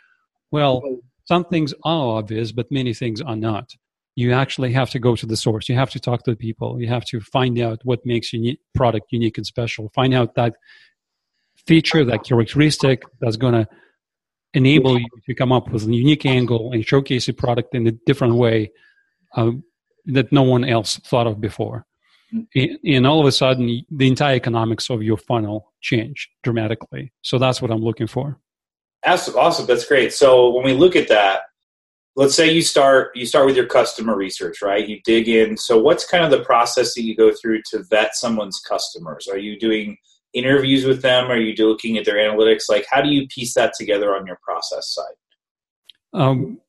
Well 0.51 0.81
some 1.25 1.45
things 1.45 1.73
are 1.83 2.17
obvious 2.17 2.51
but 2.51 2.71
many 2.71 2.93
things 2.93 3.21
are 3.21 3.35
not. 3.35 3.75
You 4.15 4.33
actually 4.33 4.73
have 4.73 4.89
to 4.91 4.99
go 4.99 5.15
to 5.15 5.25
the 5.25 5.37
source. 5.37 5.69
You 5.69 5.75
have 5.75 5.89
to 5.91 5.99
talk 5.99 6.23
to 6.23 6.31
the 6.31 6.37
people. 6.37 6.79
You 6.81 6.87
have 6.89 7.05
to 7.05 7.21
find 7.21 7.57
out 7.59 7.79
what 7.83 8.05
makes 8.05 8.33
your 8.33 8.55
product 8.75 9.07
unique 9.11 9.37
and 9.37 9.47
special. 9.47 9.89
Find 9.95 10.13
out 10.13 10.35
that 10.35 10.55
feature 11.65 12.03
that 12.03 12.25
characteristic 12.25 13.03
that's 13.21 13.37
going 13.37 13.53
to 13.53 13.67
enable 14.53 14.99
you 14.99 15.07
to 15.25 15.33
come 15.33 15.51
up 15.51 15.69
with 15.71 15.83
a 15.83 15.93
unique 15.93 16.25
angle 16.25 16.71
and 16.73 16.85
showcase 16.85 17.27
your 17.27 17.35
product 17.35 17.73
in 17.73 17.87
a 17.87 17.91
different 18.05 18.35
way 18.35 18.71
um, 19.35 19.63
that 20.05 20.31
no 20.31 20.41
one 20.41 20.65
else 20.65 20.97
thought 20.97 21.27
of 21.27 21.39
before 21.39 21.85
and 22.85 23.07
all 23.07 23.19
of 23.19 23.25
a 23.25 23.31
sudden 23.31 23.83
the 23.89 24.07
entire 24.07 24.35
economics 24.35 24.89
of 24.89 25.03
your 25.03 25.17
funnel 25.17 25.73
change 25.81 26.29
dramatically. 26.43 27.11
So 27.21 27.37
that's 27.37 27.61
what 27.61 27.71
i'm 27.71 27.81
looking 27.81 28.07
for. 28.07 28.39
Awesome 29.05 29.35
Awesome. 29.37 29.65
that's 29.65 29.85
great. 29.85 30.13
So 30.13 30.51
when 30.51 30.63
we 30.63 30.73
look 30.73 30.95
at 30.95 31.07
that 31.09 31.41
let's 32.15 32.35
say 32.35 32.51
you 32.51 32.61
start 32.61 33.15
you 33.15 33.25
start 33.25 33.45
with 33.45 33.55
your 33.55 33.67
customer 33.67 34.15
research 34.15 34.61
right? 34.61 34.87
You 34.87 34.99
dig 35.03 35.27
in. 35.27 35.57
So 35.57 35.79
what's 35.79 36.05
kind 36.05 36.23
of 36.23 36.31
the 36.31 36.43
process 36.43 36.93
that 36.95 37.03
you 37.03 37.15
go 37.15 37.31
through 37.31 37.61
to 37.71 37.83
vet 37.89 38.15
someone's 38.15 38.59
customers? 38.59 39.27
Are 39.27 39.37
you 39.37 39.59
doing 39.59 39.97
interviews 40.33 40.85
with 40.85 41.01
them? 41.01 41.29
Are 41.29 41.37
you 41.37 41.53
looking 41.65 41.97
at 41.97 42.05
their 42.05 42.15
analytics? 42.15 42.63
Like 42.69 42.85
how 42.89 43.01
do 43.01 43.09
you 43.09 43.27
piece 43.27 43.53
that 43.55 43.73
together 43.77 44.15
on 44.15 44.25
your 44.25 44.39
process 44.43 44.93
side? 44.93 45.15
Um, 46.13 46.59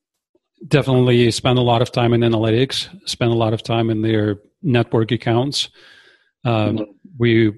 definitely 0.67 1.29
spend 1.31 1.59
a 1.59 1.61
lot 1.61 1.81
of 1.81 1.91
time 1.91 2.13
in 2.13 2.21
analytics 2.21 2.87
spend 3.07 3.31
a 3.31 3.35
lot 3.35 3.53
of 3.53 3.63
time 3.63 3.89
in 3.89 4.01
their 4.01 4.37
network 4.63 5.11
accounts. 5.11 5.69
Um, 6.45 6.77
mm-hmm. 6.77 6.91
We 7.17 7.53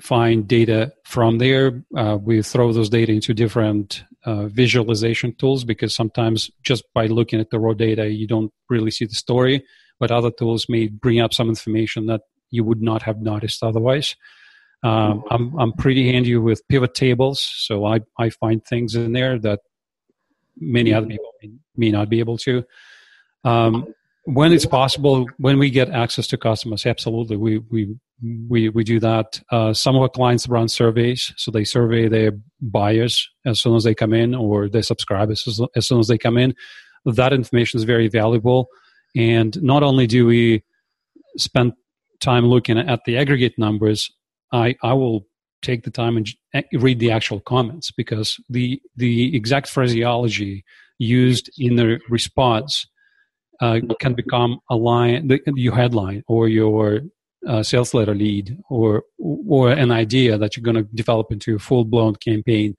find 0.00 0.48
data 0.48 0.92
from 1.04 1.38
there. 1.38 1.84
Uh, 1.96 2.18
we 2.20 2.42
throw 2.42 2.72
those 2.72 2.88
data 2.88 3.12
into 3.12 3.34
different 3.34 4.04
uh, 4.24 4.46
visualization 4.46 5.34
tools 5.34 5.64
because 5.64 5.94
sometimes 5.94 6.50
just 6.62 6.84
by 6.94 7.06
looking 7.06 7.40
at 7.40 7.50
the 7.50 7.58
raw 7.58 7.74
data, 7.74 8.08
you 8.08 8.26
don't 8.26 8.52
really 8.70 8.90
see 8.90 9.04
the 9.04 9.14
story. 9.14 9.64
But 10.00 10.10
other 10.10 10.30
tools 10.30 10.66
may 10.68 10.88
bring 10.88 11.20
up 11.20 11.32
some 11.32 11.48
information 11.48 12.06
that 12.06 12.22
you 12.50 12.64
would 12.64 12.82
not 12.82 13.02
have 13.02 13.20
noticed 13.20 13.62
otherwise. 13.62 14.16
Um, 14.82 14.90
mm-hmm. 14.90 15.26
I'm 15.30 15.58
I'm 15.58 15.72
pretty 15.74 16.10
handy 16.10 16.36
with 16.36 16.66
pivot 16.68 16.94
tables, 16.94 17.40
so 17.40 17.84
I 17.84 18.00
I 18.18 18.30
find 18.30 18.64
things 18.64 18.94
in 18.96 19.12
there 19.12 19.38
that 19.40 19.60
many 20.58 20.92
other 20.92 21.06
mm-hmm. 21.06 21.12
people 21.12 21.32
may, 21.42 21.50
may 21.76 21.90
not 21.90 22.08
be 22.08 22.18
able 22.18 22.38
to. 22.38 22.64
Um, 23.44 23.94
when 24.24 24.52
it's 24.52 24.66
possible, 24.66 25.26
when 25.38 25.58
we 25.58 25.70
get 25.70 25.90
access 25.90 26.26
to 26.28 26.36
customers, 26.36 26.86
absolutely, 26.86 27.36
we 27.36 27.58
we 27.58 27.96
we 28.48 28.68
we 28.68 28.84
do 28.84 29.00
that. 29.00 29.40
Uh, 29.50 29.72
some 29.72 29.96
of 29.96 30.02
our 30.02 30.08
clients 30.08 30.48
run 30.48 30.68
surveys, 30.68 31.32
so 31.36 31.50
they 31.50 31.64
survey 31.64 32.08
their 32.08 32.32
buyers 32.60 33.28
as 33.44 33.60
soon 33.60 33.74
as 33.74 33.84
they 33.84 33.94
come 33.94 34.12
in, 34.12 34.34
or 34.34 34.68
their 34.68 34.82
subscribers 34.82 35.46
as, 35.48 35.60
as 35.74 35.88
soon 35.88 35.98
as 35.98 36.06
they 36.06 36.18
come 36.18 36.38
in. 36.38 36.54
That 37.04 37.32
information 37.32 37.78
is 37.78 37.84
very 37.84 38.08
valuable, 38.08 38.68
and 39.16 39.60
not 39.60 39.82
only 39.82 40.06
do 40.06 40.26
we 40.26 40.62
spend 41.36 41.72
time 42.20 42.46
looking 42.46 42.78
at 42.78 43.00
the 43.04 43.18
aggregate 43.18 43.58
numbers, 43.58 44.08
I 44.52 44.76
I 44.82 44.92
will 44.92 45.26
take 45.62 45.82
the 45.82 45.90
time 45.90 46.16
and 46.16 46.32
read 46.74 47.00
the 47.00 47.10
actual 47.10 47.40
comments 47.40 47.90
because 47.90 48.36
the 48.48 48.80
the 48.94 49.34
exact 49.34 49.68
phraseology 49.68 50.64
used 50.98 51.50
in 51.58 51.74
the 51.74 51.98
response 52.08 52.86
uh, 53.62 53.78
can 54.00 54.12
become 54.12 54.58
a 54.68 54.76
line, 54.76 55.28
the, 55.28 55.40
your 55.54 55.74
headline 55.74 56.22
or 56.26 56.48
your 56.48 57.00
uh, 57.48 57.62
sales 57.62 57.94
letter 57.94 58.14
lead 58.14 58.58
or 58.68 59.04
or 59.48 59.70
an 59.70 59.90
idea 59.90 60.36
that 60.36 60.56
you're 60.56 60.64
going 60.64 60.76
to 60.76 60.88
develop 60.94 61.30
into 61.30 61.56
a 61.56 61.58
full 61.58 61.84
blown 61.84 62.16
campaign. 62.16 62.76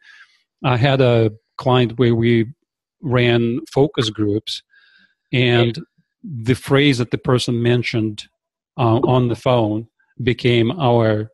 I 0.63 0.77
had 0.77 0.99
a 1.01 1.31
client 1.57 1.97
where 1.97 2.15
we 2.15 2.53
ran 3.01 3.59
focus 3.71 4.09
groups, 4.09 4.61
and 5.31 5.79
the 6.23 6.53
phrase 6.53 6.97
that 6.97 7.11
the 7.11 7.17
person 7.17 7.63
mentioned 7.63 8.27
uh, 8.77 8.99
on 9.15 9.29
the 9.29 9.35
phone 9.35 9.87
became 10.21 10.71
our 10.71 11.29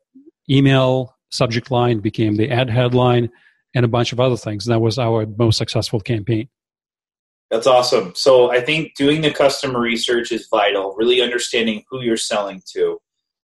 email 0.50 1.15
subject 1.32 1.72
line, 1.72 2.00
became 2.00 2.36
the 2.36 2.50
ad 2.51 2.70
headline, 2.70 3.29
and 3.74 3.84
a 3.84 3.89
bunch 3.89 4.13
of 4.13 4.20
other 4.20 4.38
things. 4.38 4.65
That 4.65 4.82
was 4.82 5.00
our 5.00 5.25
most 5.25 5.58
successful 5.58 6.01
campaign. 6.01 6.50
That's 7.50 7.68
awesome. 7.68 8.13
So 8.15 8.51
I 8.51 8.62
think 8.62 8.96
doing 8.96 9.22
the 9.22 9.32
customer 9.32 9.79
research 9.79 10.32
is 10.32 10.48
vital, 10.51 10.94
really 10.98 11.22
understanding 11.22 11.84
who 11.89 12.01
you're 12.01 12.18
selling 12.18 12.62
to. 12.74 13.00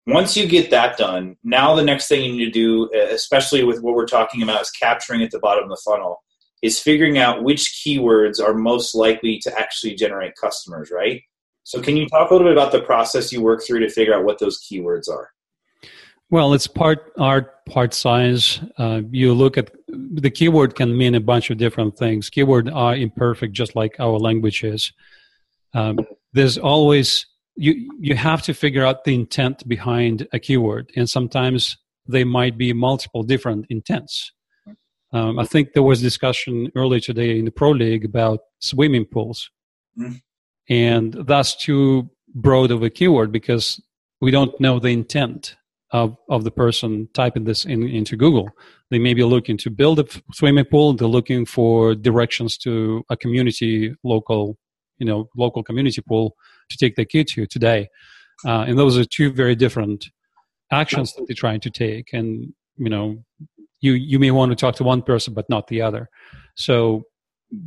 Once 0.07 0.37
you 0.37 0.47
get 0.47 0.71
that 0.71 0.99
done, 0.99 1.37
now 1.45 1.75
the 1.75 1.85
next 1.85 2.09
thing 2.09 2.23
you 2.23 2.33
need 2.33 2.45
to 2.45 2.51
do, 2.51 2.91
especially 2.93 3.65
with 3.65 3.81
what 3.83 3.95
we're 3.95 4.07
talking 4.07 4.43
about, 4.43 4.61
is 4.61 4.71
capturing 4.71 5.23
at 5.23 5.31
the 5.31 5.39
bottom 5.39 5.65
of 5.65 5.71
the 5.71 5.83
funnel, 5.85 6.23
is 6.63 6.81
figuring 6.81 7.19
out 7.19 7.45
which 7.45 7.83
keywords 7.87 8.43
are 8.43 8.55
most 8.55 8.95
likely 8.95 9.39
to 9.39 9.59
actually 9.59 9.95
generate 9.95 10.35
customers, 10.35 10.91
right? 10.91 11.23
So 11.63 11.81
can 11.81 11.97
you 11.97 12.07
talk 12.09 12.31
a 12.31 12.35
little 12.35 12.47
bit 12.49 12.57
about 12.57 12.73
the 12.73 12.81
process 12.81 13.33
you 13.33 13.41
work 13.41 13.63
through 13.65 13.81
to 13.81 13.89
figure 13.89 14.15
out 14.15 14.25
what 14.25 14.39
those 14.39 14.61
keywords 14.61 15.09
are? 15.09 15.31
Well, 16.31 16.53
it's 16.53 16.67
part 16.67 17.13
art, 17.19 17.65
part 17.67 17.95
science. 17.95 18.61
Uh, 18.77 19.03
you 19.11 19.33
look 19.33 19.57
at 19.57 19.71
the 19.95 20.31
keyword 20.31 20.75
can 20.75 20.97
mean 20.97 21.15
a 21.15 21.21
bunch 21.21 21.51
of 21.51 21.59
different 21.59 21.97
things. 21.97 22.31
Keyword 22.31 22.69
are 22.71 22.97
imperfect, 22.97 23.53
just 23.53 23.77
like 23.77 23.97
our 23.99 24.19
language 24.19 24.65
is. 24.65 24.93
Um, 25.73 25.99
there's 26.33 26.59
always 26.59 27.27
you 27.57 27.91
you 28.01 28.15
have 28.17 28.43
to 28.43 28.55
figure 28.55 28.85
out 28.85 29.05
the 29.05 29.15
intent 29.15 29.67
behind 29.69 30.27
a 30.33 30.39
keyword, 30.39 30.91
and 30.97 31.09
sometimes 31.09 31.77
they 32.07 32.25
might 32.25 32.59
be 32.59 32.73
multiple 32.73 33.23
different 33.23 33.67
intents. 33.71 34.33
Um, 35.13 35.39
I 35.39 35.45
think 35.45 35.73
there 35.73 35.83
was 35.83 36.03
discussion 36.03 36.73
earlier 36.75 37.01
today 37.01 37.39
in 37.39 37.45
the 37.45 37.53
pro 37.53 37.71
league 37.71 38.05
about 38.05 38.41
swimming 38.59 39.05
pools, 39.05 39.51
mm. 39.99 40.21
and 40.69 41.13
that's 41.27 41.55
too 41.55 42.11
broad 42.35 42.73
of 42.73 42.83
a 42.83 42.91
keyword 42.91 43.31
because 43.31 43.81
we 44.21 44.33
don't 44.33 44.59
know 44.61 44.81
the 44.81 44.89
intent 44.89 45.57
of, 45.95 46.17
of 46.29 46.43
the 46.43 46.51
person 46.51 47.09
typing 47.15 47.45
this 47.45 47.65
in, 47.65 47.89
into 47.89 48.17
Google. 48.17 48.51
They 48.91 48.99
may 48.99 49.15
be 49.15 49.23
looking 49.23 49.57
to 49.59 49.71
build 49.71 50.01
a 50.01 50.05
swimming 50.33 50.65
pool. 50.65 50.93
They're 50.93 51.07
looking 51.07 51.47
for 51.47 51.95
directions 51.95 52.59
to 52.59 53.05
a 53.11 53.17
community, 53.17 53.95
local, 54.03 54.59
you 54.99 55.07
know, 55.07 55.29
local 55.37 55.63
community 55.63 56.03
pool 56.03 56.35
to 56.69 56.77
take 56.77 56.97
their 56.97 57.05
kid 57.05 57.29
to 57.29 57.47
today. 57.47 57.89
Uh, 58.45 58.65
and 58.67 58.77
those 58.77 58.99
are 58.99 59.05
two 59.05 59.33
very 59.33 59.55
different 59.55 60.11
actions 60.73 61.15
that 61.15 61.27
they're 61.29 61.37
trying 61.37 61.61
to 61.61 61.71
take. 61.71 62.13
And, 62.13 62.53
you 62.77 62.91
know, 62.91 63.25
you, 63.81 63.93
you 63.93 64.19
may 64.19 64.33
want 64.33 64.51
to 64.51 64.57
talk 64.57 64.75
to 64.77 64.85
one 64.85 65.01
person, 65.01 65.33
but 65.33 65.49
not 65.49 65.69
the 65.69 65.81
other. 65.81 66.11
So 66.57 67.05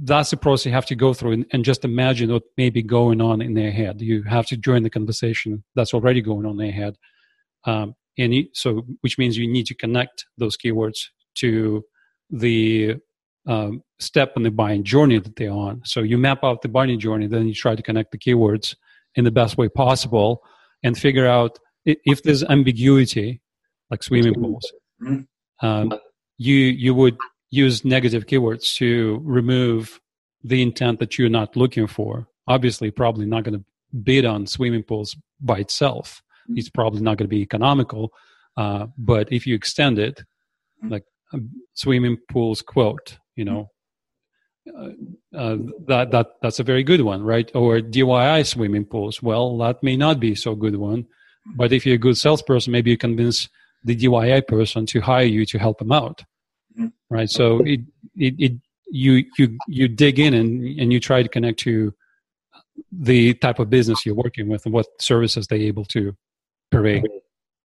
that's 0.04 0.32
the 0.32 0.38
process 0.38 0.66
you 0.66 0.74
have 0.74 0.86
to 0.88 0.96
go 0.96 1.14
through 1.14 1.32
and, 1.32 1.46
and, 1.54 1.64
just 1.64 1.86
imagine 1.86 2.30
what 2.30 2.44
may 2.58 2.70
be 2.70 2.84
going 2.84 3.22
on 3.22 3.42
in 3.42 3.54
their 3.54 3.72
head. 3.72 4.02
You 4.02 4.24
have 4.24 4.48
to 4.48 4.58
join 4.58 4.84
the 4.84 4.90
conversation 4.90 5.64
that's 5.76 5.94
already 5.94 6.22
going 6.22 6.46
on 6.46 6.54
in 6.54 6.58
their 6.58 6.72
head. 6.74 6.98
Um, 7.64 7.96
and 8.18 8.34
you, 8.34 8.48
so, 8.54 8.86
which 9.02 9.18
means 9.18 9.38
you 9.38 9.48
need 9.48 9.66
to 9.68 9.76
connect 9.76 10.26
those 10.38 10.58
keywords 10.58 11.08
to 11.36 11.84
the 12.30 12.96
um, 13.46 13.84
step 14.00 14.34
in 14.36 14.44
the 14.44 14.52
buying 14.52 14.84
journey 14.84 15.20
that 15.20 15.36
they're 15.36 15.52
on. 15.52 15.82
So 15.86 16.02
you 16.02 16.18
map 16.18 16.44
out 16.44 16.62
the 16.62 16.68
buying 16.68 17.00
journey, 17.00 17.28
then 17.28 17.48
you 17.48 17.54
try 17.54 17.76
to 17.76 17.84
connect 17.84 18.12
the 18.12 18.18
keywords 18.18 18.76
in 19.16 19.24
the 19.24 19.32
best 19.32 19.58
way 19.58 19.70
possible 19.70 20.44
and 20.84 20.98
figure 20.98 21.28
out 21.28 21.60
if 21.86 22.24
there's 22.24 22.44
ambiguity, 22.44 23.42
like 23.90 24.04
swimming 24.04 24.34
pools. 24.34 24.72
Mm-hmm. 25.02 25.66
Um, 25.66 25.94
you 26.38 26.56
you 26.56 26.94
would 26.94 27.18
use 27.50 27.86
negative 27.86 28.26
keywords 28.26 28.76
to 28.76 29.22
remove 29.24 30.00
the 30.44 30.62
intent 30.62 31.00
that 31.00 31.18
you're 31.18 31.30
not 31.30 31.56
looking 31.56 31.88
for. 31.88 32.28
Obviously, 32.48 32.92
probably 32.92 33.26
not 33.26 33.44
going 33.44 33.58
to 33.58 33.66
bid 34.04 34.26
on 34.26 34.46
swimming 34.46 34.84
pools 34.84 35.16
by 35.40 35.60
itself. 35.60 36.22
Mm-hmm. 36.50 36.58
It's 36.58 36.70
probably 36.70 37.02
not 37.02 37.18
going 37.18 37.26
to 37.26 37.36
be 37.36 37.42
economical. 37.42 38.12
Uh, 38.56 38.88
but 38.98 39.32
if 39.32 39.46
you 39.46 39.56
extend 39.56 40.00
it, 40.00 40.18
mm-hmm. 40.84 40.94
like 40.94 41.04
um, 41.34 41.50
swimming 41.74 42.18
pools 42.30 42.62
quote, 42.62 43.18
you 43.36 43.46
know, 43.46 43.70
uh, 44.78 44.90
uh, 45.38 45.58
that 45.88 46.12
that 46.12 46.28
that's 46.42 46.60
a 46.60 46.64
very 46.64 46.84
good 46.84 47.02
one, 47.02 47.24
right? 47.24 47.50
Or 47.56 47.80
DIY 47.80 48.46
swimming 48.46 48.86
pools. 48.86 49.24
Well, 49.24 49.58
that 49.60 49.82
may 49.82 49.96
not 49.96 50.20
be 50.20 50.36
so 50.36 50.56
good 50.56 50.76
one, 50.76 51.06
but 51.56 51.72
if 51.72 51.86
you're 51.86 51.96
a 51.96 52.00
good 52.00 52.18
salesperson, 52.18 52.74
maybe 52.74 52.92
you 52.92 52.98
convince 52.98 53.48
the 53.84 53.96
DIY 53.96 54.48
person 54.48 54.86
to 54.88 55.00
hire 55.00 55.24
you 55.24 55.46
to 55.46 55.58
help 55.58 55.80
them 55.80 55.94
out 55.94 56.24
right? 57.10 57.30
So 57.30 57.60
it, 57.66 57.82
it, 58.16 58.36
it 58.38 58.54
you 58.90 59.26
you 59.38 59.58
you 59.68 59.88
dig 59.88 60.20
in 60.20 60.34
and 60.34 60.80
and 60.80 60.94
you 60.94 61.00
try 61.00 61.22
to 61.22 61.30
connect 61.30 61.60
to 61.60 61.94
the 62.92 63.34
type 63.36 63.60
of 63.60 63.70
business 63.70 64.06
you're 64.06 64.16
working 64.16 64.48
with 64.48 64.66
and 64.66 64.74
what 64.74 64.86
services 65.00 65.48
they're 65.48 65.58
able 65.58 65.86
to 65.86 66.16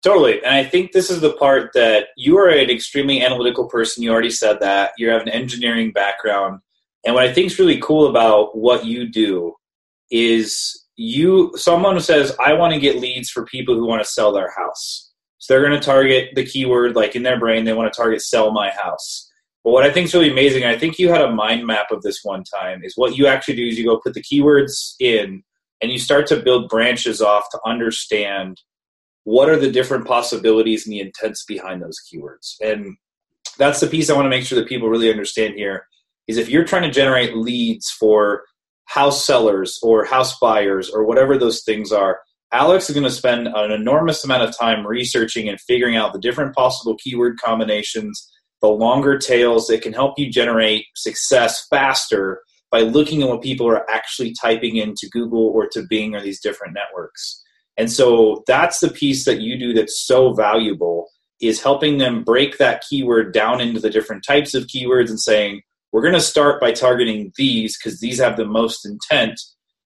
Totally. 0.04 0.42
And 0.44 0.54
I 0.54 0.64
think 0.64 0.92
this 0.92 1.10
is 1.10 1.20
the 1.20 1.32
part 1.34 1.72
that 1.74 2.08
you 2.16 2.38
are 2.38 2.48
an 2.48 2.70
extremely 2.70 3.20
analytical 3.20 3.68
person. 3.68 4.02
You 4.02 4.12
already 4.12 4.30
said 4.30 4.60
that. 4.60 4.92
You 4.96 5.08
have 5.10 5.22
an 5.22 5.28
engineering 5.28 5.92
background. 5.92 6.60
And 7.04 7.14
what 7.14 7.24
I 7.24 7.32
think 7.32 7.48
is 7.48 7.58
really 7.58 7.80
cool 7.80 8.08
about 8.08 8.56
what 8.56 8.84
you 8.84 9.08
do 9.08 9.54
is 10.10 10.86
you 10.96 11.52
someone 11.56 11.94
who 11.94 12.00
says, 12.00 12.34
I 12.40 12.52
want 12.54 12.74
to 12.74 12.80
get 12.80 13.00
leads 13.00 13.30
for 13.30 13.44
people 13.44 13.74
who 13.74 13.86
want 13.86 14.02
to 14.02 14.10
sell 14.10 14.32
their 14.32 14.52
house. 14.56 15.12
So 15.38 15.54
they're 15.54 15.66
going 15.66 15.78
to 15.78 15.84
target 15.84 16.30
the 16.34 16.44
keyword, 16.44 16.96
like 16.96 17.14
in 17.14 17.22
their 17.22 17.38
brain, 17.38 17.64
they 17.64 17.72
want 17.72 17.92
to 17.92 17.96
target 17.96 18.22
sell 18.22 18.50
my 18.52 18.70
house. 18.70 19.30
But 19.64 19.72
what 19.72 19.84
I 19.84 19.92
think 19.92 20.06
is 20.06 20.14
really 20.14 20.30
amazing, 20.30 20.64
I 20.64 20.78
think 20.78 20.98
you 20.98 21.08
had 21.08 21.20
a 21.20 21.30
mind 21.30 21.66
map 21.66 21.90
of 21.90 22.02
this 22.02 22.20
one 22.22 22.44
time, 22.44 22.82
is 22.82 22.94
what 22.96 23.16
you 23.16 23.26
actually 23.26 23.56
do 23.56 23.66
is 23.66 23.78
you 23.78 23.84
go 23.84 24.00
put 24.00 24.14
the 24.14 24.22
keywords 24.22 24.94
in 25.00 25.42
and 25.80 25.92
you 25.92 25.98
start 25.98 26.26
to 26.28 26.40
build 26.40 26.68
branches 26.68 27.20
off 27.20 27.50
to 27.50 27.60
understand 27.64 28.60
what 29.28 29.50
are 29.50 29.58
the 29.58 29.70
different 29.70 30.06
possibilities 30.06 30.86
and 30.86 30.92
the 30.94 31.00
intents 31.00 31.44
behind 31.44 31.82
those 31.82 32.00
keywords. 32.00 32.54
And 32.62 32.96
that's 33.58 33.78
the 33.78 33.86
piece 33.86 34.08
I 34.08 34.14
want 34.14 34.24
to 34.24 34.30
make 34.30 34.46
sure 34.46 34.58
that 34.58 34.70
people 34.70 34.88
really 34.88 35.10
understand 35.10 35.52
here 35.52 35.84
is 36.28 36.38
if 36.38 36.48
you're 36.48 36.64
trying 36.64 36.84
to 36.84 36.90
generate 36.90 37.36
leads 37.36 37.90
for 37.90 38.44
house 38.86 39.26
sellers 39.26 39.78
or 39.82 40.06
house 40.06 40.38
buyers 40.38 40.88
or 40.88 41.04
whatever 41.04 41.36
those 41.36 41.62
things 41.62 41.92
are, 41.92 42.20
Alex 42.54 42.88
is 42.88 42.94
going 42.94 43.04
to 43.04 43.10
spend 43.10 43.48
an 43.48 43.70
enormous 43.70 44.24
amount 44.24 44.44
of 44.44 44.56
time 44.56 44.86
researching 44.86 45.46
and 45.46 45.60
figuring 45.60 45.94
out 45.94 46.14
the 46.14 46.20
different 46.20 46.56
possible 46.56 46.96
keyword 46.96 47.38
combinations, 47.38 48.32
the 48.62 48.68
longer 48.68 49.18
tails 49.18 49.66
that 49.66 49.82
can 49.82 49.92
help 49.92 50.18
you 50.18 50.32
generate 50.32 50.86
success 50.96 51.66
faster 51.68 52.40
by 52.70 52.80
looking 52.80 53.22
at 53.22 53.28
what 53.28 53.42
people 53.42 53.68
are 53.68 53.88
actually 53.90 54.34
typing 54.40 54.76
into 54.76 55.06
Google 55.12 55.48
or 55.48 55.68
to 55.68 55.84
Bing 55.90 56.14
or 56.14 56.22
these 56.22 56.40
different 56.40 56.72
networks. 56.72 57.44
And 57.78 57.90
so 57.90 58.42
that's 58.46 58.80
the 58.80 58.90
piece 58.90 59.24
that 59.24 59.40
you 59.40 59.58
do 59.58 59.72
that's 59.72 60.04
so 60.06 60.34
valuable 60.34 61.08
is 61.40 61.62
helping 61.62 61.98
them 61.98 62.24
break 62.24 62.58
that 62.58 62.82
keyword 62.88 63.32
down 63.32 63.60
into 63.60 63.80
the 63.80 63.90
different 63.90 64.24
types 64.26 64.52
of 64.54 64.66
keywords 64.66 65.08
and 65.08 65.20
saying, 65.20 65.62
we're 65.92 66.02
going 66.02 66.12
to 66.14 66.20
start 66.20 66.60
by 66.60 66.72
targeting 66.72 67.32
these 67.36 67.78
because 67.78 68.00
these 68.00 68.18
have 68.18 68.36
the 68.36 68.44
most 68.44 68.84
intent 68.84 69.40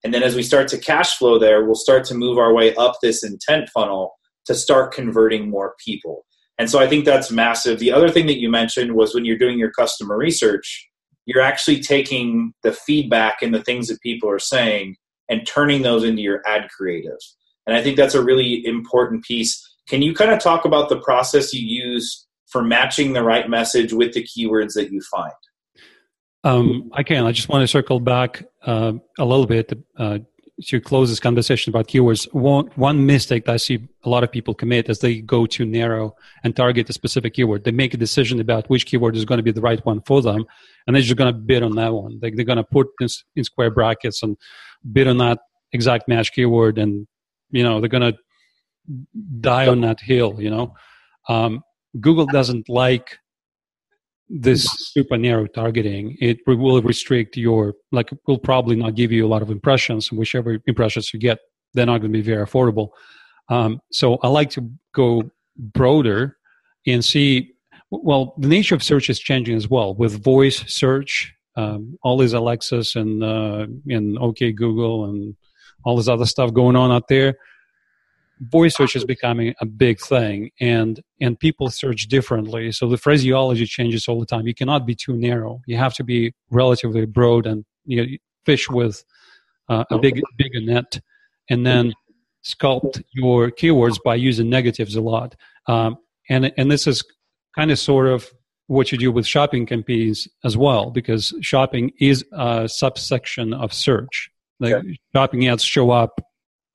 and 0.05 0.13
then 0.13 0.23
as 0.23 0.35
we 0.35 0.43
start 0.43 0.69
to 0.69 0.79
cash 0.79 1.17
flow 1.17 1.39
there, 1.39 1.65
we'll 1.65 1.75
start 1.75 2.05
to 2.07 2.15
move 2.15 2.39
our 2.39 2.53
way 2.53 2.75
up 2.75 2.97
this 3.01 3.23
intent 3.23 3.69
funnel 3.71 4.15
to 4.47 4.55
start 4.55 4.93
converting 4.93 5.49
more 5.49 5.75
people. 5.85 6.27
And 6.59 6.69
so 6.69 6.79
I 6.79 6.89
think 6.89 7.05
that's 7.05 7.31
massive. 7.31 7.79
The 7.79 7.93
other 7.93 8.11
thing 8.11 8.27
that 8.27 8.41
you 8.41 8.51
mentioned 8.51 8.95
was 8.95 9.15
when 9.15 9.25
you're 9.25 9.39
doing 9.39 9.59
your 9.59 9.71
customer 9.71 10.17
research, 10.17 10.89
you're 11.25 11.43
actually 11.43 11.81
taking 11.81 12.53
the 12.63 12.73
feedback 12.73 13.43
and 13.43 13.55
the 13.55 13.63
things 13.63 13.89
that 13.89 14.01
people 14.01 14.29
are 14.29 14.41
saying 14.41 14.97
and 15.29 15.47
turning 15.47 15.83
those 15.83 16.03
into 16.03 16.21
your 16.21 16.43
ad 16.47 16.69
creative. 16.77 17.19
And 17.67 17.77
I 17.77 17.83
think 17.83 17.97
that's 17.97 18.15
a 18.15 18.23
really 18.23 18.65
important 18.67 19.25
piece. 19.25 19.61
Can 19.89 20.03
you 20.03 20.15
kind 20.15 20.31
of 20.31 20.41
talk 20.41 20.65
about 20.65 20.89
the 20.89 20.99
process 20.99 21.53
you 21.53 21.67
use 21.67 22.27
for 22.47 22.63
matching 22.63 23.13
the 23.13 23.23
right 23.23 23.49
message 23.49 23.93
with 23.93 24.13
the 24.13 24.23
keywords 24.23 24.75
that 24.75 24.91
you 24.91 25.01
find? 25.11 25.33
Um, 26.45 26.91
I 26.93 27.03
can. 27.03 27.25
I 27.25 27.33
just 27.33 27.49
want 27.49 27.63
to 27.63 27.69
circle 27.69 28.01
back 28.01 28.45
uh, 28.67 28.95
a 29.19 29.25
little 29.25 29.47
bit 29.47 29.73
uh, 29.97 30.19
to 30.67 30.81
close 30.81 31.09
this 31.09 31.21
conversation 31.21 31.71
about 31.71 31.87
keywords. 31.87 32.33
One, 32.33 32.67
one 32.75 33.07
mistake 33.07 33.45
that 33.47 33.53
I 33.53 33.57
see 33.57 33.89
a 34.05 34.09
lot 34.09 34.25
of 34.25 34.31
people 34.31 34.55
commit 34.55 34.89
is 34.89 34.99
they 34.99 35.21
go 35.21 35.47
too 35.47 35.65
narrow 35.65 36.15
and 36.43 36.55
target 36.55 36.91
a 36.91 36.93
specific 36.93 37.35
keyword. 37.35 37.65
They 37.65 37.71
make 37.71 37.95
a 37.95 37.97
decision 37.97 38.41
about 38.41 38.69
which 38.69 38.87
keyword 38.87 39.17
is 39.17 39.25
going 39.25 39.39
to 39.39 39.43
be 39.43 39.53
the 39.53 39.61
right 39.61 39.85
one 39.87 40.01
for 40.03 40.21
them, 40.21 40.45
and 40.87 40.95
they're 40.95 41.03
just 41.03 41.17
going 41.17 41.33
to 41.33 41.39
bid 41.39 41.63
on 41.63 41.77
that 41.77 41.93
one. 41.93 42.19
They, 42.21 42.31
they're 42.31 42.45
going 42.45 42.57
to 42.57 42.65
put 42.65 42.89
this 42.99 43.25
in 43.37 43.45
square 43.45 43.71
brackets 43.71 44.23
and 44.23 44.37
bid 44.93 45.07
on 45.07 45.19
that 45.19 45.39
exact 45.73 46.09
match 46.09 46.33
keyword, 46.33 46.77
and 46.77 47.07
you 47.53 47.63
know 47.63 47.81
they're 47.81 47.89
going 47.89 48.13
to 48.13 48.19
die 49.41 49.69
on 49.69 49.81
that 49.83 50.01
hill. 50.01 50.41
You 50.41 50.51
know, 50.51 50.75
um, 51.29 51.63
Google 52.01 52.27
doesn't 52.27 52.69
like 52.69 53.19
this 54.29 54.65
super 54.93 55.19
narrow 55.19 55.47
targeting. 55.47 56.17
It 56.21 56.39
will 56.47 56.81
restrict 56.83 57.37
your 57.37 57.75
like 57.93 58.11
will 58.27 58.39
probably 58.39 58.77
not 58.77 58.95
give 58.95 59.13
you 59.13 59.27
a 59.27 59.29
lot 59.29 59.43
of 59.43 59.51
impressions 59.51 60.11
and 60.11 60.19
whichever 60.19 60.59
impressions 60.67 61.13
you 61.13 61.21
get 61.21 61.39
they're 61.75 61.87
not 61.87 61.99
going 61.99 62.13
to 62.13 62.19
be 62.19 62.23
very 62.23 62.45
affordable. 62.45 62.89
Um, 63.49 63.81
so 63.91 64.19
i 64.23 64.29
like 64.29 64.51
to 64.51 64.71
go 64.95 65.31
broader 65.57 66.39
and 66.87 67.05
see 67.05 67.53
well 67.91 68.35
the 68.39 68.49
nature 68.49 68.75
of 68.75 68.83
search 68.83 69.11
is 69.11 69.19
changing 69.19 69.57
as 69.57 69.69
well. 69.69 69.95
With 69.95 70.23
voice 70.23 70.65
search 70.73 71.35
um, 71.57 71.99
all 72.03 72.17
these 72.17 72.33
alexas 72.33 72.97
and 72.97 73.23
uh, 73.23 73.67
and 73.89 74.19
okay 74.19 74.53
google 74.53 75.07
and 75.07 75.37
all 75.85 75.97
this 75.97 76.09
other 76.09 76.27
stuff 76.27 76.53
going 76.53 76.77
on 76.77 76.91
out 76.91 77.09
there 77.09 77.37
voice 78.43 78.75
search 78.75 78.97
is 78.97 79.05
becoming 79.05 79.55
a 79.61 79.67
big 79.67 80.01
thing 80.01 80.51
and 80.61 81.01
and 81.21 81.39
people 81.39 81.71
search 81.71 82.09
differently. 82.09 82.73
So 82.73 82.89
the 82.89 82.97
phraseology 82.97 83.67
changes 83.67 84.09
all 84.09 84.19
the 84.19 84.27
time. 84.27 84.47
You 84.47 84.55
cannot 84.55 84.87
be 84.87 84.95
too 84.95 85.17
narrow. 85.17 85.61
You 85.67 85.77
have 85.77 85.95
to 85.95 86.05
be 86.05 86.35
relatively 86.51 87.07
broad 87.07 87.47
and 87.47 87.65
you 87.85 87.97
know, 87.97 88.07
fish 88.45 88.69
with 88.69 89.05
uh, 89.69 89.85
a 89.91 89.99
big 89.99 90.21
bigger 90.37 90.61
net 90.61 91.01
and 91.49 91.65
then 91.65 91.95
sculpt 92.45 93.03
your 93.13 93.51
keywords 93.51 93.99
by 94.05 94.17
using 94.17 94.51
negatives 94.51 94.97
a 94.97 95.01
lot. 95.01 95.37
Um, 95.67 95.99
and 96.29 96.53
and 96.57 96.71
this 96.71 96.87
is 96.87 97.05
kind 97.55 97.71
of 97.71 97.79
sort 97.79 98.09
of 98.09 98.29
what 98.67 98.91
you 98.91 98.99
do 98.99 99.13
with 99.13 99.27
shopping 99.27 99.67
campaigns 99.67 100.27
as 100.45 100.57
well 100.57 100.91
because 100.91 101.35
shopping 101.43 101.93
is 102.01 102.25
a 102.33 102.69
subsection 102.69 103.53
of 103.53 103.73
search 103.73 104.32
like 104.63 104.75
okay. 104.75 104.99
shopping 105.15 105.49
ads 105.49 105.63
show 105.63 105.91
up 105.91 106.21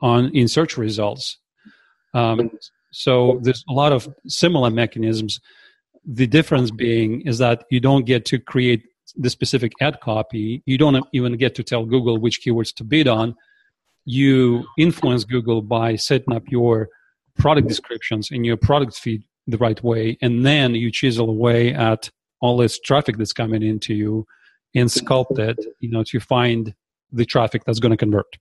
on 0.01 0.29
in 0.35 0.47
search 0.47 0.77
results 0.77 1.39
um, 2.13 2.51
so 2.91 3.39
there's 3.43 3.63
a 3.69 3.73
lot 3.73 3.91
of 3.91 4.09
similar 4.27 4.69
mechanisms. 4.69 5.39
The 6.05 6.27
difference 6.27 6.71
being 6.71 7.21
is 7.21 7.37
that 7.37 7.65
you 7.69 7.79
don't 7.79 8.05
get 8.05 8.25
to 8.25 8.39
create 8.39 8.83
the 9.15 9.29
specific 9.29 9.73
ad 9.81 9.99
copy. 10.01 10.63
You 10.65 10.77
don't 10.77 11.05
even 11.13 11.37
get 11.37 11.53
to 11.55 11.63
tell 11.63 11.85
Google 11.85 12.17
which 12.17 12.41
keywords 12.41 12.73
to 12.75 12.83
bid 12.83 13.07
on. 13.07 13.35
You 14.05 14.65
influence 14.77 15.25
Google 15.25 15.61
by 15.61 15.95
setting 15.95 16.33
up 16.33 16.43
your 16.47 16.89
product 17.37 17.67
descriptions 17.67 18.29
in 18.31 18.43
your 18.43 18.57
product 18.57 18.95
feed 18.97 19.23
the 19.45 19.57
right 19.57 19.81
way, 19.83 20.17
and 20.21 20.45
then 20.45 20.75
you 20.75 20.91
chisel 20.91 21.29
away 21.29 21.73
at 21.73 22.09
all 22.41 22.57
this 22.57 22.79
traffic 22.79 23.17
that's 23.17 23.33
coming 23.33 23.63
into 23.63 23.93
you 23.93 24.25
and 24.75 24.89
sculpt 24.89 25.39
it, 25.39 25.57
you 25.79 25.89
know, 25.89 26.03
to 26.03 26.19
find 26.19 26.73
the 27.11 27.25
traffic 27.25 27.63
that's 27.65 27.79
going 27.79 27.91
to 27.91 27.97
convert. 27.97 28.37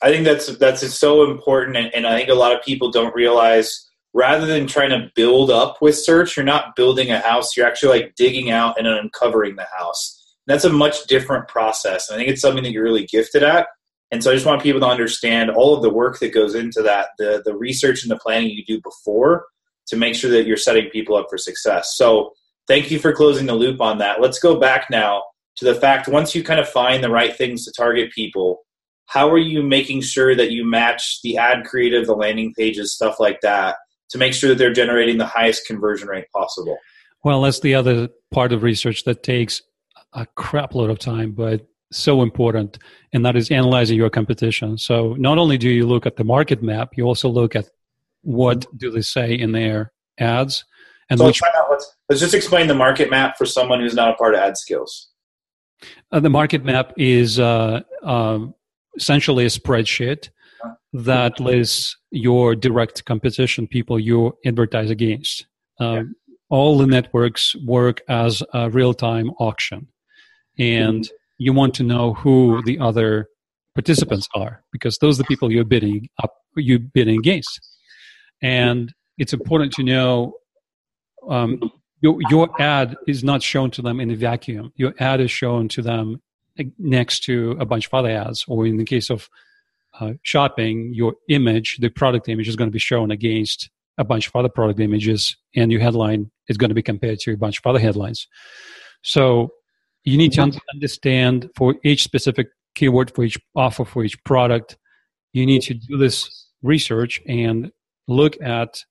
I 0.00 0.10
think 0.10 0.24
that's 0.24 0.56
that's 0.58 0.86
so 0.94 1.28
important, 1.30 1.76
and, 1.76 1.92
and 1.94 2.06
I 2.06 2.16
think 2.16 2.28
a 2.28 2.34
lot 2.34 2.54
of 2.54 2.62
people 2.62 2.90
don't 2.90 3.14
realize. 3.14 3.84
Rather 4.14 4.46
than 4.46 4.66
trying 4.66 4.90
to 4.90 5.10
build 5.14 5.50
up 5.50 5.82
with 5.82 5.96
search, 5.96 6.36
you're 6.36 6.44
not 6.44 6.74
building 6.74 7.10
a 7.10 7.20
house. 7.20 7.56
You're 7.56 7.66
actually 7.66 8.00
like 8.00 8.14
digging 8.16 8.50
out 8.50 8.78
and 8.78 8.86
uncovering 8.86 9.56
the 9.56 9.66
house. 9.78 10.34
And 10.46 10.54
that's 10.54 10.64
a 10.64 10.72
much 10.72 11.04
different 11.06 11.46
process. 11.46 12.08
And 12.08 12.16
I 12.16 12.18
think 12.18 12.30
it's 12.30 12.40
something 12.40 12.64
that 12.64 12.72
you're 12.72 12.82
really 12.82 13.04
gifted 13.04 13.42
at. 13.42 13.66
And 14.10 14.24
so 14.24 14.30
I 14.30 14.34
just 14.34 14.46
want 14.46 14.62
people 14.62 14.80
to 14.80 14.86
understand 14.86 15.50
all 15.50 15.76
of 15.76 15.82
the 15.82 15.90
work 15.90 16.18
that 16.20 16.32
goes 16.32 16.54
into 16.54 16.80
that, 16.82 17.10
the 17.18 17.42
the 17.44 17.54
research 17.54 18.02
and 18.02 18.10
the 18.10 18.18
planning 18.18 18.48
you 18.48 18.64
do 18.64 18.80
before 18.80 19.44
to 19.88 19.96
make 19.96 20.14
sure 20.14 20.30
that 20.30 20.46
you're 20.46 20.56
setting 20.56 20.88
people 20.90 21.14
up 21.14 21.26
for 21.28 21.36
success. 21.36 21.94
So 21.96 22.32
thank 22.66 22.90
you 22.90 22.98
for 22.98 23.12
closing 23.12 23.46
the 23.46 23.54
loop 23.54 23.80
on 23.80 23.98
that. 23.98 24.22
Let's 24.22 24.38
go 24.38 24.58
back 24.58 24.86
now 24.90 25.22
to 25.58 25.64
the 25.64 25.74
fact 25.74 26.08
once 26.08 26.34
you 26.34 26.42
kind 26.42 26.60
of 26.60 26.68
find 26.68 27.02
the 27.02 27.10
right 27.10 27.36
things 27.36 27.64
to 27.64 27.72
target 27.72 28.12
people, 28.12 28.60
how 29.06 29.28
are 29.28 29.38
you 29.38 29.62
making 29.62 30.00
sure 30.02 30.34
that 30.34 30.50
you 30.50 30.64
match 30.64 31.20
the 31.22 31.36
ad 31.36 31.64
creative, 31.64 32.06
the 32.06 32.14
landing 32.14 32.54
pages, 32.54 32.94
stuff 32.94 33.18
like 33.18 33.40
that, 33.42 33.76
to 34.10 34.18
make 34.18 34.32
sure 34.32 34.48
that 34.48 34.58
they're 34.58 34.72
generating 34.72 35.18
the 35.18 35.26
highest 35.26 35.66
conversion 35.66 36.08
rate 36.08 36.26
possible? 36.34 36.78
Well, 37.24 37.42
that's 37.42 37.60
the 37.60 37.74
other 37.74 38.08
part 38.30 38.52
of 38.52 38.62
research 38.62 39.04
that 39.04 39.22
takes 39.22 39.60
a 40.12 40.26
crap 40.26 40.74
load 40.74 40.90
of 40.90 40.98
time, 40.98 41.32
but 41.32 41.66
so 41.90 42.22
important, 42.22 42.78
and 43.12 43.24
that 43.26 43.34
is 43.34 43.50
analyzing 43.50 43.96
your 43.96 44.10
competition. 44.10 44.78
So 44.78 45.14
not 45.14 45.38
only 45.38 45.58
do 45.58 45.68
you 45.68 45.86
look 45.86 46.06
at 46.06 46.16
the 46.16 46.24
market 46.24 46.62
map, 46.62 46.90
you 46.96 47.04
also 47.04 47.28
look 47.28 47.56
at 47.56 47.68
what 48.22 48.66
do 48.76 48.90
they 48.90 49.00
say 49.00 49.32
in 49.34 49.52
their 49.52 49.92
ads 50.18 50.64
and 51.10 51.18
so 51.18 51.26
which 51.26 51.40
let's, 51.70 51.96
let's, 52.08 52.20
just 52.20 52.34
explain 52.34 52.66
the 52.66 52.74
market 52.74 53.08
map 53.08 53.38
for 53.38 53.46
someone 53.46 53.80
who's 53.80 53.94
not 53.94 54.10
a 54.10 54.14
part 54.14 54.34
of 54.34 54.40
ad 54.40 54.58
skills 54.58 55.08
uh, 56.12 56.20
the 56.20 56.30
market 56.30 56.64
map 56.64 56.92
is 56.96 57.38
uh, 57.38 57.80
uh, 58.02 58.38
essentially 58.96 59.44
a 59.44 59.48
spreadsheet 59.48 60.30
that 60.92 61.38
lists 61.38 61.96
your 62.10 62.54
direct 62.54 63.04
competition 63.04 63.66
people 63.66 63.98
you 63.98 64.36
advertise 64.46 64.90
against 64.90 65.46
um, 65.80 65.96
yeah. 66.26 66.34
all 66.48 66.78
the 66.78 66.86
networks 66.86 67.54
work 67.64 68.00
as 68.08 68.42
a 68.54 68.70
real-time 68.70 69.30
auction 69.38 69.86
and 70.58 71.04
mm-hmm. 71.04 71.14
you 71.38 71.52
want 71.52 71.74
to 71.74 71.82
know 71.82 72.14
who 72.14 72.62
the 72.64 72.78
other 72.78 73.28
participants 73.74 74.28
are 74.34 74.64
because 74.72 74.98
those 74.98 75.18
are 75.18 75.22
the 75.22 75.26
people 75.26 75.52
you're 75.52 75.64
bidding 75.64 76.08
up 76.22 76.34
you 76.56 76.78
bidding 76.78 77.18
against 77.18 77.60
and 78.42 78.92
it's 79.18 79.32
important 79.32 79.72
to 79.72 79.82
know 79.82 80.32
um, 81.28 81.60
your, 82.00 82.18
your 82.30 82.48
ad 82.60 82.96
is 83.06 83.24
not 83.24 83.42
shown 83.42 83.70
to 83.72 83.82
them 83.82 84.00
in 84.00 84.10
a 84.10 84.16
vacuum. 84.16 84.72
Your 84.76 84.94
ad 84.98 85.20
is 85.20 85.30
shown 85.30 85.68
to 85.68 85.82
them 85.82 86.20
next 86.78 87.24
to 87.24 87.56
a 87.60 87.64
bunch 87.64 87.86
of 87.86 87.94
other 87.94 88.10
ads, 88.10 88.44
or 88.48 88.66
in 88.66 88.76
the 88.76 88.84
case 88.84 89.10
of 89.10 89.28
uh, 90.00 90.12
shopping, 90.22 90.92
your 90.94 91.14
image, 91.28 91.78
the 91.80 91.88
product 91.88 92.28
image, 92.28 92.48
is 92.48 92.56
going 92.56 92.68
to 92.68 92.72
be 92.72 92.78
shown 92.78 93.10
against 93.10 93.70
a 93.96 94.04
bunch 94.04 94.28
of 94.28 94.36
other 94.36 94.48
product 94.48 94.78
images, 94.80 95.36
and 95.56 95.72
your 95.72 95.80
headline 95.80 96.30
is 96.48 96.56
going 96.56 96.68
to 96.68 96.74
be 96.74 96.82
compared 96.82 97.18
to 97.20 97.32
a 97.32 97.36
bunch 97.36 97.58
of 97.58 97.66
other 97.66 97.80
headlines. 97.80 98.28
So 99.02 99.50
you 100.04 100.16
need 100.16 100.32
to 100.32 100.52
understand 100.72 101.50
for 101.56 101.74
each 101.84 102.04
specific 102.04 102.48
keyword, 102.74 103.12
for 103.14 103.24
each 103.24 103.38
offer, 103.56 103.84
for 103.84 104.04
each 104.04 104.22
product, 104.24 104.76
you 105.32 105.44
need 105.44 105.62
to 105.62 105.74
do 105.74 105.96
this 105.96 106.46
research 106.62 107.20
and 107.26 107.70
look 108.06 108.40
at 108.40 108.84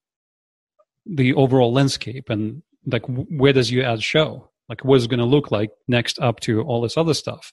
the 1.06 1.34
overall 1.34 1.72
landscape 1.72 2.30
and 2.30 2.62
like 2.88 3.06
where 3.06 3.54
does 3.54 3.72
your 3.72 3.86
ad 3.86 4.02
show? 4.02 4.50
Like 4.70 4.84
what 4.84 4.98
is 4.98 5.08
going 5.08 5.20
to 5.20 5.26
look 5.26 5.52
like 5.52 5.72
next 5.88 6.20
up 6.20 6.40
to 6.42 6.62
all 6.62 6.82
this 6.82 6.98
other 6.98 7.14
stuff? 7.14 7.52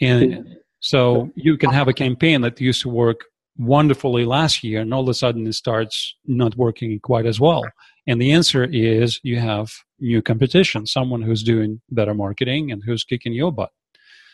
And 0.00 0.56
so 0.80 1.30
you 1.34 1.58
can 1.58 1.70
have 1.70 1.88
a 1.88 1.92
campaign 1.92 2.40
that 2.42 2.60
used 2.60 2.82
to 2.82 2.88
work 2.88 3.24
wonderfully 3.58 4.24
last 4.24 4.62
year 4.62 4.80
and 4.80 4.94
all 4.94 5.02
of 5.02 5.08
a 5.08 5.14
sudden 5.14 5.46
it 5.46 5.52
starts 5.52 6.14
not 6.26 6.56
working 6.56 6.98
quite 7.00 7.26
as 7.26 7.40
well. 7.40 7.64
And 8.06 8.22
the 8.22 8.32
answer 8.32 8.64
is 8.64 9.20
you 9.24 9.38
have 9.40 9.72
new 9.98 10.22
competition 10.22 10.86
someone 10.86 11.22
who's 11.22 11.42
doing 11.42 11.80
better 11.90 12.14
marketing 12.14 12.70
and 12.70 12.82
who's 12.84 13.02
kicking 13.02 13.32
your 13.32 13.52
butt. 13.52 13.70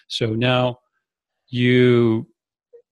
So 0.09 0.27
now 0.27 0.79
you 1.49 2.27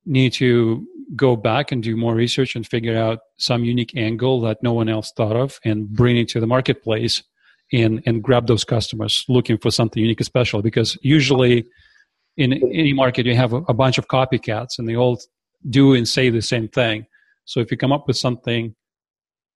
need 0.06 0.32
to 0.34 0.86
go 1.14 1.36
back 1.36 1.72
and 1.72 1.82
do 1.82 1.96
more 1.96 2.14
research 2.14 2.56
and 2.56 2.66
figure 2.66 2.96
out 2.96 3.20
some 3.36 3.64
unique 3.64 3.92
angle 3.96 4.40
that 4.40 4.62
no 4.62 4.72
one 4.72 4.88
else 4.88 5.12
thought 5.14 5.36
of 5.36 5.60
and 5.64 5.88
bring 5.88 6.16
it 6.16 6.28
to 6.30 6.40
the 6.40 6.46
marketplace 6.46 7.22
and 7.72 8.02
and 8.06 8.22
grab 8.22 8.46
those 8.46 8.64
customers 8.64 9.24
looking 9.28 9.58
for 9.58 9.70
something 9.70 10.02
unique 10.02 10.20
and 10.20 10.26
special. 10.26 10.62
Because 10.62 10.98
usually 11.02 11.64
in 12.36 12.52
any 12.52 12.92
market 12.92 13.26
you 13.26 13.34
have 13.34 13.52
a, 13.52 13.58
a 13.68 13.74
bunch 13.74 13.98
of 13.98 14.08
copycats 14.08 14.78
and 14.78 14.88
they 14.88 14.96
all 14.96 15.20
do 15.68 15.94
and 15.94 16.08
say 16.08 16.30
the 16.30 16.42
same 16.42 16.68
thing. 16.68 17.06
So 17.44 17.60
if 17.60 17.70
you 17.70 17.76
come 17.76 17.92
up 17.92 18.06
with 18.06 18.16
something 18.16 18.74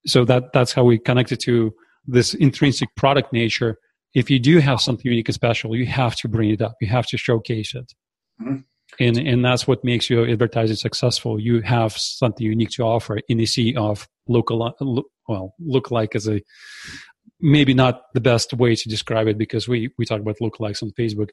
so 0.05 0.25
that 0.25 0.53
that's 0.53 0.73
how 0.73 0.83
we 0.83 0.97
connect 0.97 1.31
it 1.31 1.39
to 1.41 1.73
this 2.05 2.33
intrinsic 2.33 2.89
product 2.95 3.33
nature. 3.33 3.77
If 4.13 4.29
you 4.29 4.39
do 4.39 4.59
have 4.59 4.79
something 4.79 5.05
unique 5.05 5.27
and 5.27 5.35
special 5.35 5.75
you 5.75 5.85
have 5.85 6.15
to 6.17 6.27
bring 6.27 6.49
it 6.49 6.61
up. 6.61 6.75
You 6.81 6.87
have 6.87 7.07
to 7.07 7.17
showcase 7.17 7.75
it. 7.75 7.93
Mm-hmm. 8.41 8.57
And 8.99 9.17
and 9.17 9.45
that's 9.45 9.67
what 9.67 9.83
makes 9.83 10.09
your 10.09 10.27
advertising 10.27 10.77
successful. 10.77 11.39
You 11.39 11.61
have 11.61 11.91
something 11.97 12.45
unique 12.45 12.69
to 12.71 12.83
offer 12.83 13.19
in 13.27 13.37
the 13.37 13.45
sea 13.45 13.75
of 13.75 14.07
local 14.27 14.73
well 15.27 15.53
look 15.59 15.91
like 15.91 16.15
as 16.15 16.27
a 16.27 16.41
maybe 17.39 17.73
not 17.73 18.03
the 18.13 18.21
best 18.21 18.53
way 18.53 18.75
to 18.75 18.89
describe 18.89 19.27
it 19.27 19.37
because 19.37 19.67
we 19.67 19.89
we 19.97 20.05
talk 20.05 20.19
about 20.19 20.37
lookalikes 20.41 20.81
on 20.81 20.91
facebook 20.91 21.29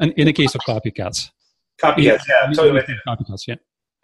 and 0.00 0.12
in 0.12 0.26
the 0.26 0.32
case 0.32 0.54
of 0.54 0.60
copycats 0.62 1.30
copycats 1.82 1.96
yeah, 1.98 2.18
yeah 2.28 2.52
totally 2.52 2.82
copycats 3.06 3.46
yeah 3.46 3.56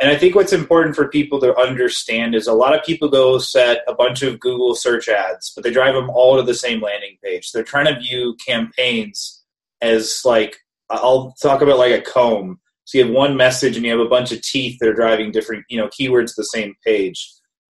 and 0.02 0.10
I 0.10 0.16
think 0.16 0.34
what's 0.34 0.52
important 0.52 0.96
for 0.96 1.06
people 1.06 1.38
to 1.40 1.56
understand 1.56 2.34
is 2.34 2.48
a 2.48 2.52
lot 2.52 2.76
of 2.76 2.84
people 2.84 3.08
go 3.08 3.38
set 3.38 3.82
a 3.86 3.94
bunch 3.94 4.22
of 4.22 4.40
Google 4.40 4.74
search 4.74 5.08
ads, 5.08 5.52
but 5.54 5.62
they 5.62 5.70
drive 5.70 5.94
them 5.94 6.10
all 6.10 6.36
to 6.36 6.42
the 6.42 6.54
same 6.54 6.80
landing 6.80 7.18
page. 7.22 7.52
They're 7.52 7.62
trying 7.62 7.86
to 7.86 8.00
view 8.00 8.36
campaigns 8.44 9.44
as 9.80 10.22
like 10.24 10.56
I'll 10.90 11.34
talk 11.40 11.62
about 11.62 11.78
like 11.78 11.92
a 11.92 12.02
comb. 12.02 12.58
So 12.84 12.98
you 12.98 13.04
have 13.04 13.14
one 13.14 13.36
message 13.36 13.76
and 13.76 13.86
you 13.86 13.92
have 13.92 14.04
a 14.04 14.08
bunch 14.08 14.32
of 14.32 14.42
teeth 14.42 14.78
that 14.80 14.88
are 14.88 14.94
driving 14.94 15.30
different, 15.30 15.64
you 15.68 15.78
know, 15.78 15.88
keywords 15.88 16.28
to 16.28 16.34
the 16.38 16.44
same 16.46 16.74
page. 16.84 17.32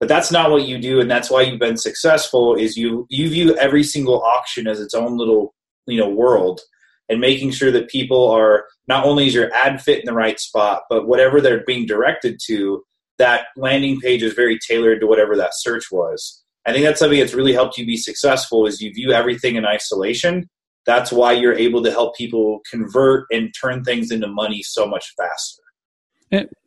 But 0.02 0.08
that's 0.08 0.32
not 0.32 0.50
what 0.50 0.66
you 0.66 0.78
do, 0.78 1.00
and 1.00 1.08
that's 1.08 1.30
why 1.30 1.42
you've 1.42 1.60
been 1.60 1.76
successful. 1.76 2.56
Is 2.56 2.76
you 2.76 3.06
you 3.08 3.30
view 3.30 3.56
every 3.56 3.84
single 3.84 4.20
auction 4.20 4.66
as 4.66 4.80
its 4.80 4.94
own 4.94 5.16
little, 5.16 5.54
you 5.86 5.96
know, 5.96 6.08
world, 6.08 6.60
and 7.08 7.20
making 7.20 7.52
sure 7.52 7.70
that 7.70 7.88
people 7.88 8.28
are 8.28 8.64
not 8.88 9.06
only 9.06 9.28
is 9.28 9.34
your 9.34 9.54
ad 9.54 9.80
fit 9.80 10.00
in 10.00 10.06
the 10.06 10.12
right 10.12 10.40
spot, 10.40 10.82
but 10.90 11.06
whatever 11.06 11.40
they're 11.40 11.62
being 11.64 11.86
directed 11.86 12.40
to, 12.46 12.82
that 13.18 13.46
landing 13.56 14.00
page 14.00 14.24
is 14.24 14.34
very 14.34 14.58
tailored 14.58 14.98
to 15.02 15.06
whatever 15.06 15.36
that 15.36 15.52
search 15.54 15.84
was. 15.92 16.42
I 16.66 16.72
think 16.72 16.84
that's 16.84 16.98
something 16.98 17.20
that's 17.20 17.32
really 17.32 17.52
helped 17.52 17.78
you 17.78 17.86
be 17.86 17.96
successful. 17.96 18.66
Is 18.66 18.82
you 18.82 18.92
view 18.92 19.12
everything 19.12 19.54
in 19.54 19.64
isolation 19.64 20.48
that's 20.84 21.12
why 21.12 21.30
you're 21.30 21.54
able 21.54 21.80
to 21.84 21.92
help 21.92 22.16
people 22.16 22.60
convert 22.68 23.26
and 23.30 23.54
turn 23.60 23.84
things 23.84 24.10
into 24.10 24.26
money 24.26 24.64
so 24.64 24.84
much 24.84 25.14
faster. 25.16 25.61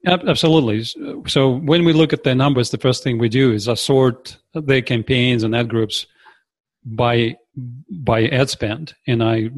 Absolutely. 0.06 0.84
So 1.28 1.58
when 1.58 1.86
we 1.86 1.93
look 1.93 2.13
at 2.13 2.23
the 2.23 2.36
numbers, 2.36 2.69
the 2.69 2.78
first 2.78 3.04
thing 3.04 3.17
we 3.17 3.30
do 3.30 3.51
is 3.51 3.67
assort 3.67 4.38
the 4.54 4.82
campaigns 4.82 5.43
and 5.43 5.56
ad 5.56 5.69
groups 5.69 6.06
by 6.86 7.36
by 7.89 8.28
ad 8.28 8.49
spend, 8.49 8.93
and 9.08 9.23
I 9.23 9.49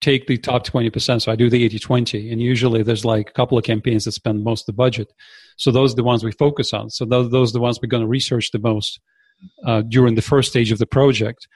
take 0.00 0.26
the 0.26 0.38
top 0.38 0.66
20%. 0.66 1.22
So 1.22 1.32
I 1.32 1.36
do 1.36 1.50
the 1.50 1.64
80 1.64 1.78
20. 1.78 2.30
And 2.30 2.40
usually 2.40 2.82
there's 2.82 3.04
like 3.04 3.30
a 3.30 3.32
couple 3.32 3.58
of 3.58 3.64
campaigns 3.64 4.04
that 4.04 4.12
spend 4.12 4.44
most 4.44 4.62
of 4.62 4.66
the 4.66 4.72
budget. 4.74 5.12
So 5.56 5.70
those 5.70 5.92
are 5.92 5.96
the 5.96 6.04
ones 6.04 6.22
we 6.22 6.32
focus 6.32 6.72
on. 6.72 6.90
So 6.90 7.04
those, 7.04 7.30
those 7.30 7.50
are 7.50 7.54
the 7.54 7.60
ones 7.60 7.80
we're 7.82 7.88
going 7.88 8.04
to 8.04 8.08
research 8.08 8.52
the 8.52 8.60
most 8.60 9.00
uh, 9.66 9.82
during 9.82 10.14
the 10.14 10.22
first 10.22 10.50
stage 10.50 10.70
of 10.70 10.78
the 10.78 10.86
project. 10.86 11.48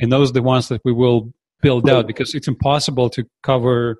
And 0.00 0.10
those 0.10 0.30
are 0.30 0.34
the 0.34 0.42
ones 0.42 0.68
that 0.68 0.80
we 0.84 0.92
will 0.92 1.32
build 1.62 1.88
out 1.88 2.06
because 2.06 2.34
it's 2.34 2.48
impossible 2.48 3.08
to 3.10 3.24
cover 3.42 3.96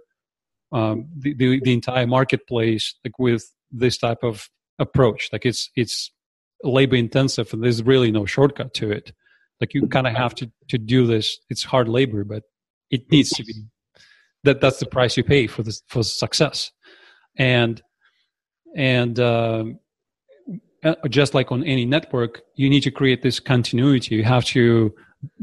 um, 0.72 1.08
the, 1.16 1.34
the, 1.34 1.60
the 1.60 1.72
entire 1.72 2.06
marketplace 2.06 2.94
like 3.04 3.18
with 3.18 3.44
this 3.70 3.98
type 3.98 4.22
of 4.22 4.48
approach. 4.78 5.28
Like 5.32 5.46
it's 5.46 5.70
it's 5.76 6.10
labor 6.62 6.96
intensive, 6.96 7.52
and 7.52 7.62
there's 7.62 7.82
really 7.82 8.10
no 8.10 8.26
shortcut 8.26 8.74
to 8.74 8.90
it. 8.90 9.12
Like 9.60 9.74
you 9.74 9.86
kind 9.86 10.06
of 10.06 10.14
have 10.14 10.34
to 10.36 10.50
to 10.68 10.78
do 10.78 11.06
this. 11.06 11.38
It's 11.50 11.64
hard 11.64 11.88
labor, 11.88 12.24
but 12.24 12.42
it 12.90 13.10
needs 13.10 13.30
to 13.30 13.44
be. 13.44 13.54
That 14.44 14.60
that's 14.60 14.78
the 14.78 14.86
price 14.86 15.16
you 15.16 15.24
pay 15.24 15.46
for 15.46 15.62
this 15.62 15.82
for 15.88 16.02
success, 16.02 16.70
and 17.36 17.82
and. 18.76 19.18
Um, 19.18 19.78
uh, 20.84 20.94
just 21.08 21.32
like 21.32 21.50
on 21.50 21.64
any 21.64 21.86
network, 21.86 22.42
you 22.56 22.68
need 22.68 22.82
to 22.82 22.90
create 22.90 23.22
this 23.22 23.40
continuity. 23.40 24.16
You 24.16 24.24
have 24.24 24.44
to 24.46 24.94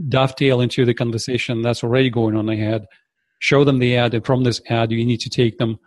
dovetail 0.08 0.62
into 0.62 0.86
the 0.86 0.94
conversation 0.94 1.64
that's 1.64 1.84
already 1.84 2.12
going 2.12 2.36
on 2.36 2.48
ahead, 2.48 2.86
show 3.41 3.63
them 3.63 3.80
the 3.80 3.97
ad, 3.97 4.13
and 4.13 4.25
from 4.25 4.43
this 4.43 4.62
ad, 4.69 4.91
you 4.91 5.04
need 5.04 5.19
to 5.19 5.30
take 5.30 5.58
them 5.58 5.77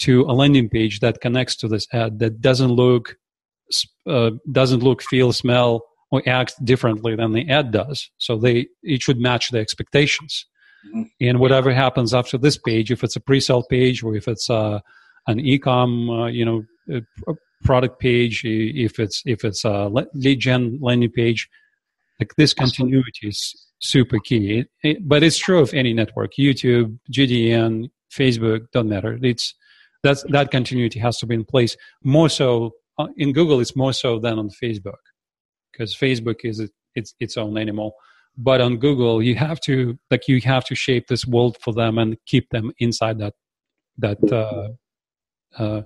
to 0.00 0.22
a 0.22 0.32
landing 0.32 0.68
page 0.68 1.00
that 1.00 1.20
connects 1.20 1.56
to 1.56 1.66
this 1.66 1.86
ad 1.92 2.20
that 2.20 2.40
doesn't 2.40 2.70
look, 2.70 3.16
uh, 4.06 4.30
doesn't 4.52 4.82
look, 4.82 5.02
feel, 5.02 5.32
smell, 5.32 5.82
or 6.10 6.22
act 6.26 6.54
differently 6.64 7.16
than 7.16 7.32
the 7.32 7.48
ad 7.48 7.72
does. 7.72 8.10
So 8.18 8.36
they 8.36 8.68
it 8.82 9.02
should 9.02 9.18
match 9.18 9.50
the 9.50 9.58
expectations. 9.58 10.46
Mm-hmm. 10.86 11.02
And 11.20 11.40
whatever 11.40 11.72
happens 11.72 12.14
after 12.14 12.38
this 12.38 12.56
page, 12.56 12.92
if 12.92 13.02
it's 13.02 13.16
a 13.16 13.20
pre-sale 13.20 13.64
page 13.64 14.02
or 14.02 14.14
if 14.14 14.28
it's 14.28 14.48
a, 14.48 14.54
uh, 14.54 14.80
an 15.26 15.40
e-com, 15.40 16.08
uh, 16.08 16.26
you 16.28 16.44
know, 16.44 16.62
a 16.90 17.34
product 17.64 18.00
page, 18.00 18.42
if 18.44 18.98
it's 18.98 19.22
if 19.26 19.44
it's 19.44 19.64
a 19.64 19.88
lead 20.14 20.40
gen 20.40 20.78
landing 20.80 21.10
page, 21.10 21.48
like 22.20 22.34
this 22.36 22.54
continuity 22.54 23.28
is 23.28 23.67
super 23.80 24.18
key. 24.18 24.60
It, 24.60 24.68
it, 24.82 25.08
but 25.08 25.22
it's 25.22 25.38
true 25.38 25.60
of 25.60 25.72
any 25.74 25.92
network: 25.92 26.34
YouTube, 26.38 26.98
GDN, 27.12 27.90
Facebook, 28.12 28.66
don't 28.72 28.88
matter. 28.88 29.18
It's 29.22 29.54
that's 30.02 30.22
that 30.30 30.50
continuity 30.50 30.98
has 31.00 31.18
to 31.18 31.26
be 31.26 31.34
in 31.34 31.44
place. 31.44 31.76
More 32.02 32.28
so 32.28 32.72
uh, 32.98 33.08
in 33.16 33.32
Google, 33.32 33.60
it's 33.60 33.76
more 33.76 33.92
so 33.92 34.18
than 34.18 34.38
on 34.38 34.50
Facebook 34.50 35.02
because 35.72 35.94
Facebook 35.94 36.40
is 36.44 36.68
it's 36.94 37.14
its 37.20 37.36
own 37.36 37.56
animal. 37.58 37.94
But 38.36 38.60
on 38.60 38.76
Google, 38.76 39.22
you 39.22 39.34
have 39.34 39.60
to 39.62 39.98
like 40.10 40.28
you 40.28 40.40
have 40.42 40.64
to 40.66 40.74
shape 40.74 41.08
this 41.08 41.26
world 41.26 41.56
for 41.60 41.72
them 41.72 41.98
and 41.98 42.16
keep 42.26 42.50
them 42.50 42.72
inside 42.78 43.18
that 43.18 43.34
that 43.98 44.32
uh, 44.32 45.60
uh, 45.60 45.82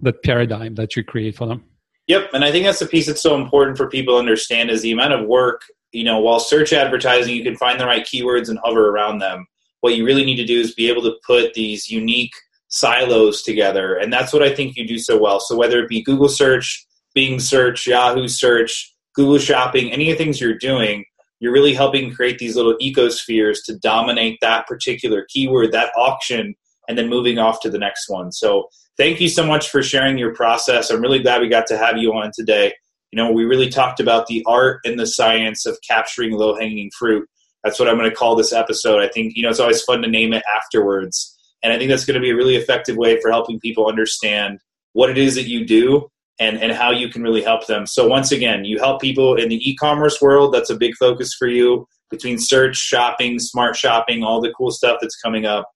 that 0.00 0.22
paradigm 0.22 0.74
that 0.76 0.96
you 0.96 1.04
create 1.04 1.36
for 1.36 1.46
them. 1.46 1.64
Yep, 2.08 2.30
and 2.32 2.44
I 2.44 2.50
think 2.50 2.64
that's 2.64 2.80
the 2.80 2.86
piece 2.86 3.06
that's 3.06 3.22
so 3.22 3.40
important 3.40 3.76
for 3.76 3.88
people 3.88 4.14
to 4.14 4.18
understand 4.18 4.70
is 4.70 4.82
the 4.82 4.92
amount 4.92 5.12
of 5.12 5.26
work. 5.26 5.62
You 5.92 6.04
know, 6.04 6.20
while 6.20 6.40
search 6.40 6.72
advertising, 6.72 7.36
you 7.36 7.44
can 7.44 7.56
find 7.56 7.78
the 7.78 7.86
right 7.86 8.04
keywords 8.04 8.48
and 8.48 8.58
hover 8.62 8.88
around 8.88 9.18
them. 9.18 9.46
What 9.80 9.96
you 9.96 10.04
really 10.04 10.24
need 10.24 10.36
to 10.36 10.46
do 10.46 10.60
is 10.60 10.74
be 10.74 10.88
able 10.88 11.02
to 11.02 11.16
put 11.26 11.54
these 11.54 11.90
unique 11.90 12.32
silos 12.68 13.42
together, 13.42 13.96
and 13.96 14.12
that's 14.12 14.32
what 14.32 14.42
I 14.42 14.54
think 14.54 14.76
you 14.76 14.86
do 14.86 14.98
so 14.98 15.18
well. 15.20 15.40
So 15.40 15.56
whether 15.56 15.80
it 15.80 15.88
be 15.88 16.02
Google 16.02 16.28
search, 16.28 16.86
Bing 17.14 17.40
search, 17.40 17.86
Yahoo 17.86 18.28
search, 18.28 18.94
Google 19.14 19.38
Shopping, 19.38 19.92
any 19.92 20.10
of 20.10 20.16
the 20.16 20.24
things 20.24 20.40
you're 20.40 20.56
doing, 20.56 21.04
you're 21.40 21.52
really 21.52 21.74
helping 21.74 22.14
create 22.14 22.38
these 22.38 22.56
little 22.56 22.76
ecospheres 22.78 23.58
to 23.66 23.76
dominate 23.78 24.38
that 24.40 24.66
particular 24.66 25.26
keyword, 25.28 25.72
that 25.72 25.92
auction, 25.96 26.54
and 26.88 26.96
then 26.96 27.08
moving 27.08 27.38
off 27.38 27.60
to 27.60 27.70
the 27.70 27.78
next 27.78 28.08
one. 28.08 28.32
So 28.32 28.68
thank 28.96 29.20
you 29.20 29.28
so 29.28 29.44
much 29.44 29.68
for 29.68 29.82
sharing 29.82 30.18
your 30.18 30.34
process. 30.34 30.90
I'm 30.90 31.02
really 31.02 31.18
glad 31.18 31.40
we 31.40 31.48
got 31.48 31.66
to 31.66 31.76
have 31.76 31.98
you 31.98 32.12
on 32.14 32.30
today. 32.34 32.72
You 33.12 33.22
know, 33.22 33.30
we 33.30 33.44
really 33.44 33.68
talked 33.68 34.00
about 34.00 34.26
the 34.26 34.42
art 34.46 34.80
and 34.84 34.98
the 34.98 35.06
science 35.06 35.66
of 35.66 35.78
capturing 35.86 36.32
low 36.32 36.58
hanging 36.58 36.90
fruit. 36.98 37.28
That's 37.62 37.78
what 37.78 37.88
I'm 37.88 37.96
going 37.96 38.10
to 38.10 38.16
call 38.16 38.34
this 38.34 38.52
episode. 38.52 39.00
I 39.00 39.08
think, 39.08 39.34
you 39.36 39.42
know, 39.42 39.50
it's 39.50 39.60
always 39.60 39.82
fun 39.82 40.02
to 40.02 40.08
name 40.08 40.32
it 40.32 40.42
afterwards. 40.52 41.38
And 41.62 41.72
I 41.72 41.78
think 41.78 41.90
that's 41.90 42.04
going 42.04 42.14
to 42.14 42.20
be 42.20 42.30
a 42.30 42.36
really 42.36 42.56
effective 42.56 42.96
way 42.96 43.20
for 43.20 43.30
helping 43.30 43.60
people 43.60 43.86
understand 43.86 44.58
what 44.94 45.10
it 45.10 45.18
is 45.18 45.34
that 45.36 45.46
you 45.46 45.64
do 45.64 46.08
and, 46.40 46.60
and 46.60 46.72
how 46.72 46.90
you 46.90 47.08
can 47.08 47.22
really 47.22 47.42
help 47.42 47.66
them. 47.66 47.86
So, 47.86 48.08
once 48.08 48.32
again, 48.32 48.64
you 48.64 48.78
help 48.78 49.00
people 49.00 49.36
in 49.36 49.48
the 49.48 49.56
e 49.56 49.76
commerce 49.76 50.20
world. 50.20 50.52
That's 50.52 50.70
a 50.70 50.76
big 50.76 50.94
focus 50.98 51.34
for 51.38 51.46
you 51.46 51.86
between 52.10 52.38
search, 52.38 52.76
shopping, 52.76 53.38
smart 53.38 53.76
shopping, 53.76 54.22
all 54.22 54.40
the 54.40 54.52
cool 54.52 54.70
stuff 54.70 54.98
that's 55.00 55.16
coming 55.16 55.46
up. 55.46 55.68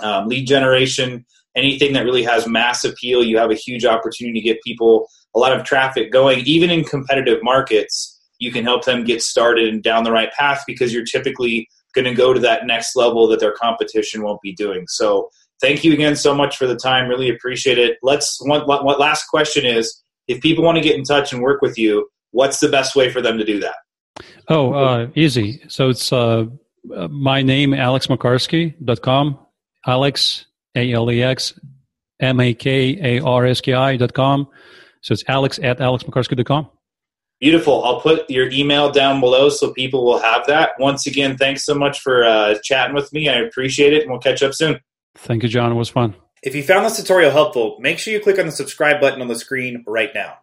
Um, 0.00 0.28
lead 0.28 0.46
generation, 0.46 1.26
anything 1.54 1.92
that 1.92 2.04
really 2.04 2.22
has 2.22 2.46
mass 2.46 2.84
appeal, 2.84 3.22
you 3.22 3.36
have 3.38 3.50
a 3.50 3.54
huge 3.54 3.84
opportunity 3.84 4.40
to 4.40 4.44
get 4.46 4.62
people 4.62 5.06
a 5.34 5.38
lot 5.38 5.52
of 5.52 5.64
traffic 5.64 6.12
going. 6.12 6.40
Even 6.40 6.70
in 6.70 6.84
competitive 6.84 7.38
markets, 7.42 8.18
you 8.38 8.50
can 8.50 8.64
help 8.64 8.84
them 8.84 9.04
get 9.04 9.22
started 9.22 9.68
and 9.68 9.82
down 9.82 10.04
the 10.04 10.12
right 10.12 10.32
path 10.32 10.62
because 10.66 10.92
you're 10.92 11.04
typically 11.04 11.68
going 11.94 12.04
to 12.04 12.14
go 12.14 12.32
to 12.32 12.40
that 12.40 12.66
next 12.66 12.96
level 12.96 13.26
that 13.28 13.40
their 13.40 13.52
competition 13.52 14.22
won't 14.22 14.40
be 14.40 14.54
doing. 14.54 14.84
So, 14.88 15.30
thank 15.60 15.84
you 15.84 15.92
again 15.92 16.16
so 16.16 16.34
much 16.34 16.56
for 16.56 16.66
the 16.66 16.76
time. 16.76 17.08
Really 17.08 17.28
appreciate 17.28 17.78
it. 17.78 17.98
Let's 18.02 18.38
what, 18.42 18.66
what, 18.66 18.84
what 18.84 18.98
last 18.98 19.26
question 19.28 19.64
is 19.64 20.02
if 20.26 20.40
people 20.40 20.64
want 20.64 20.76
to 20.76 20.82
get 20.82 20.96
in 20.96 21.04
touch 21.04 21.32
and 21.32 21.42
work 21.42 21.60
with 21.60 21.78
you, 21.78 22.08
what's 22.30 22.60
the 22.60 22.68
best 22.68 22.96
way 22.96 23.10
for 23.10 23.20
them 23.20 23.38
to 23.38 23.44
do 23.44 23.60
that? 23.60 23.74
Oh, 24.48 24.72
uh, 24.72 25.08
easy. 25.14 25.62
So 25.68 25.90
it's 25.90 26.12
uh, 26.12 26.46
my 26.84 27.42
name, 27.42 27.72
alexmakarski.com. 27.72 29.38
Alex, 29.86 30.46
A 30.76 30.92
L 30.92 31.10
E 31.10 31.22
X, 31.22 31.58
M 32.20 32.40
A 32.40 32.54
K 32.54 32.98
A 33.18 33.24
R 33.24 33.46
S 33.46 33.60
K 33.60 33.72
I 33.72 33.96
dot 33.96 34.12
com. 34.12 34.48
So 35.00 35.12
it's 35.12 35.24
alex 35.28 35.58
at 35.62 35.78
alexmakarski.com. 35.78 36.68
Beautiful. 37.40 37.82
I'll 37.84 38.00
put 38.00 38.28
your 38.28 38.50
email 38.50 38.90
down 38.90 39.18
below 39.20 39.48
so 39.48 39.72
people 39.72 40.04
will 40.04 40.18
have 40.18 40.46
that. 40.46 40.72
Once 40.78 41.06
again, 41.06 41.38
thanks 41.38 41.64
so 41.64 41.74
much 41.74 42.00
for 42.00 42.22
uh, 42.22 42.56
chatting 42.62 42.94
with 42.94 43.10
me. 43.14 43.30
I 43.30 43.36
appreciate 43.36 43.94
it, 43.94 44.02
and 44.02 44.10
we'll 44.10 44.20
catch 44.20 44.42
up 44.42 44.52
soon. 44.52 44.78
Thank 45.16 45.42
you, 45.42 45.48
John. 45.48 45.72
It 45.72 45.76
was 45.76 45.88
fun. 45.88 46.14
If 46.42 46.54
you 46.54 46.62
found 46.62 46.84
this 46.84 46.98
tutorial 46.98 47.30
helpful, 47.30 47.78
make 47.80 47.98
sure 47.98 48.12
you 48.12 48.20
click 48.20 48.38
on 48.38 48.46
the 48.46 48.52
subscribe 48.52 49.00
button 49.00 49.22
on 49.22 49.28
the 49.28 49.38
screen 49.38 49.84
right 49.86 50.10
now. 50.14 50.38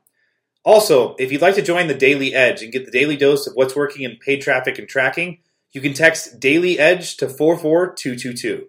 Also, 0.65 1.15
if 1.17 1.31
you'd 1.31 1.41
like 1.41 1.55
to 1.55 1.61
join 1.61 1.87
the 1.87 1.93
Daily 1.93 2.33
Edge 2.33 2.61
and 2.61 2.73
get 2.73 2.85
the 2.85 2.91
daily 2.91 3.15
dose 3.15 3.47
of 3.47 3.53
what's 3.53 3.75
working 3.75 4.01
in 4.01 4.17
paid 4.17 4.41
traffic 4.41 4.77
and 4.77 4.87
tracking, 4.87 5.39
you 5.71 5.81
can 5.81 5.93
text 5.93 6.39
Daily 6.39 6.79
Edge 6.79 7.17
to 7.17 7.29
44222. 7.29 8.67